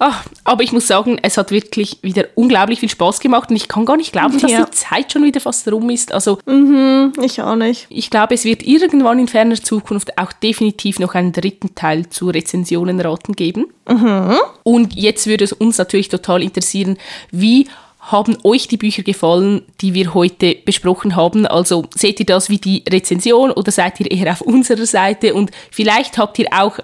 Oh, 0.02 0.12
aber 0.46 0.64
ich 0.64 0.72
muss 0.72 0.88
sagen, 0.88 1.20
es 1.22 1.38
hat 1.38 1.52
wirklich 1.52 2.00
wieder 2.02 2.26
unglaublich 2.36 2.80
viel 2.80 2.90
Spaß 2.90 3.20
gemacht 3.20 3.50
und 3.50 3.58
ich 3.58 3.68
kann 3.68 3.86
gar 3.86 3.98
nicht 3.98 4.14
glauben, 4.14 4.40
dass 4.40 4.50
ja. 4.50 4.64
die 4.64 4.72
Zeit 4.72 5.12
schon 5.12 5.24
wieder 5.24 5.42
fast 5.42 5.70
rum 5.70 5.90
ist. 5.90 6.14
Also 6.14 6.40
mhm, 6.46 7.12
ich 7.22 7.42
auch 7.42 7.58
nicht. 7.58 7.88
Ich 7.90 8.10
glaube, 8.10 8.34
es 8.34 8.46
wird 8.46 8.64
irgendwann 8.64 9.20
in 9.20 9.28
ferner 9.28 9.62
Zukunft 9.62 10.18
auch 10.18 10.32
definitiv 10.32 11.00
noch 11.00 11.16
einen 11.16 11.34
dritten 11.34 11.76
Teil 11.76 12.08
zu 12.08 12.30
Rezensionenraten 12.30 13.36
geben. 13.36 13.68
Mhm. 13.90 14.38
Und 14.64 14.96
jetzt 14.96 15.28
würde 15.28 15.44
es 15.44 15.52
uns 15.52 15.78
natürlich 15.78 16.08
total 16.08 16.44
interessieren, 16.44 16.98
wie 17.32 17.68
haben 18.00 18.38
euch 18.44 18.68
die 18.68 18.78
Bücher 18.78 19.04
gefallen, 19.04 19.64
die 19.82 19.94
wir 19.94 20.14
heute 20.14 20.56
besprochen 20.66 21.16
haben? 21.16 21.46
Also 21.46 21.86
seht 21.94 22.20
ihr 22.20 22.26
das 22.26 22.50
wie 22.50 22.58
die 22.58 22.84
Rezension 22.90 23.52
oder 23.52 23.72
seid 23.72 24.00
ihr 24.00 24.10
eher 24.10 24.32
auf 24.32 24.42
unserer 24.42 24.86
Seite? 24.86 25.34
Und 25.34 25.52
vielleicht 25.72 26.18
habt 26.18 26.40
ihr 26.40 26.48
auch 26.52 26.80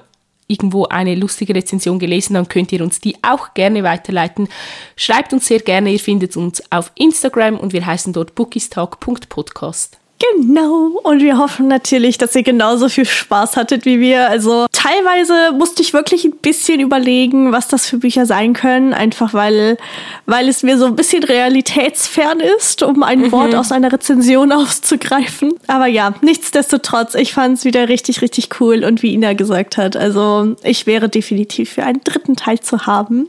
irgendwo 0.47 0.85
eine 0.85 1.15
lustige 1.15 1.55
Rezension 1.55 1.99
gelesen, 1.99 2.35
dann 2.35 2.47
könnt 2.47 2.71
ihr 2.71 2.81
uns 2.81 2.99
die 2.99 3.15
auch 3.23 3.53
gerne 3.53 3.83
weiterleiten. 3.83 4.47
Schreibt 4.95 5.33
uns 5.33 5.47
sehr 5.47 5.59
gerne, 5.59 5.91
ihr 5.91 5.99
findet 5.99 6.37
uns 6.37 6.61
auf 6.71 6.91
Instagram 6.95 7.57
und 7.57 7.73
wir 7.73 7.85
heißen 7.85 8.13
dort 8.13 8.35
bookistalk.podcast. 8.35 9.99
Genau. 10.17 10.99
Und 11.03 11.21
wir 11.21 11.37
hoffen 11.37 11.67
natürlich, 11.67 12.17
dass 12.17 12.35
ihr 12.35 12.43
genauso 12.43 12.87
viel 12.87 13.05
Spaß 13.05 13.57
hattet 13.57 13.85
wie 13.85 13.99
wir. 13.99 14.29
Also 14.29 14.65
teilweise 14.71 15.51
musste 15.51 15.81
ich 15.81 15.91
wirklich 15.91 16.23
ein 16.23 16.37
bisschen 16.37 16.79
überlegen, 16.79 17.51
was 17.51 17.67
das 17.67 17.85
für 17.85 17.97
Bücher 17.97 18.25
sein 18.25 18.53
können. 18.53 18.93
Einfach 18.93 19.33
weil, 19.33 19.77
weil 20.25 20.47
es 20.47 20.63
mir 20.63 20.77
so 20.77 20.85
ein 20.85 20.95
bisschen 20.95 21.23
realitätsfern 21.23 22.39
ist, 22.39 22.81
um 22.81 23.03
ein 23.03 23.23
mhm. 23.23 23.31
Wort 23.33 23.55
aus 23.55 23.73
einer 23.73 23.91
Rezension 23.91 24.51
aufzugreifen. 24.53 25.53
Aber 25.67 25.87
ja, 25.87 26.13
nichtsdestotrotz, 26.21 27.15
ich 27.15 27.33
fand 27.33 27.57
es 27.57 27.65
wieder 27.65 27.89
richtig, 27.89 28.21
richtig 28.21 28.49
cool. 28.61 28.85
Und 28.85 29.03
wie 29.03 29.13
Ina 29.13 29.33
gesagt 29.33 29.75
hat, 29.75 29.97
also 29.97 30.55
ich 30.63 30.87
wäre 30.87 31.09
definitiv 31.09 31.71
für 31.71 31.83
einen 31.83 32.01
dritten 32.03 32.37
Teil 32.37 32.61
zu 32.61 32.85
haben. 32.85 33.27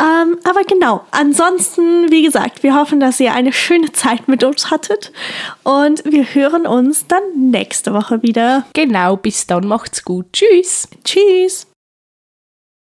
Ähm, 0.00 0.38
aber 0.44 0.64
genau, 0.64 1.04
ansonsten, 1.10 2.10
wie 2.10 2.22
gesagt, 2.22 2.62
wir 2.62 2.74
hoffen, 2.74 3.00
dass 3.00 3.20
ihr 3.20 3.32
eine 3.32 3.52
schöne 3.52 3.92
Zeit 3.92 4.28
mit 4.28 4.44
uns 4.44 4.70
hattet 4.70 5.12
und 5.62 6.04
wir 6.04 6.24
hören 6.34 6.66
uns 6.66 7.06
dann 7.06 7.22
nächste 7.50 7.92
Woche 7.94 8.22
wieder. 8.22 8.64
Genau, 8.72 9.16
bis 9.16 9.46
dann, 9.46 9.66
macht's 9.66 10.04
gut. 10.04 10.26
Tschüss. 10.32 10.88
Tschüss. 11.04 11.66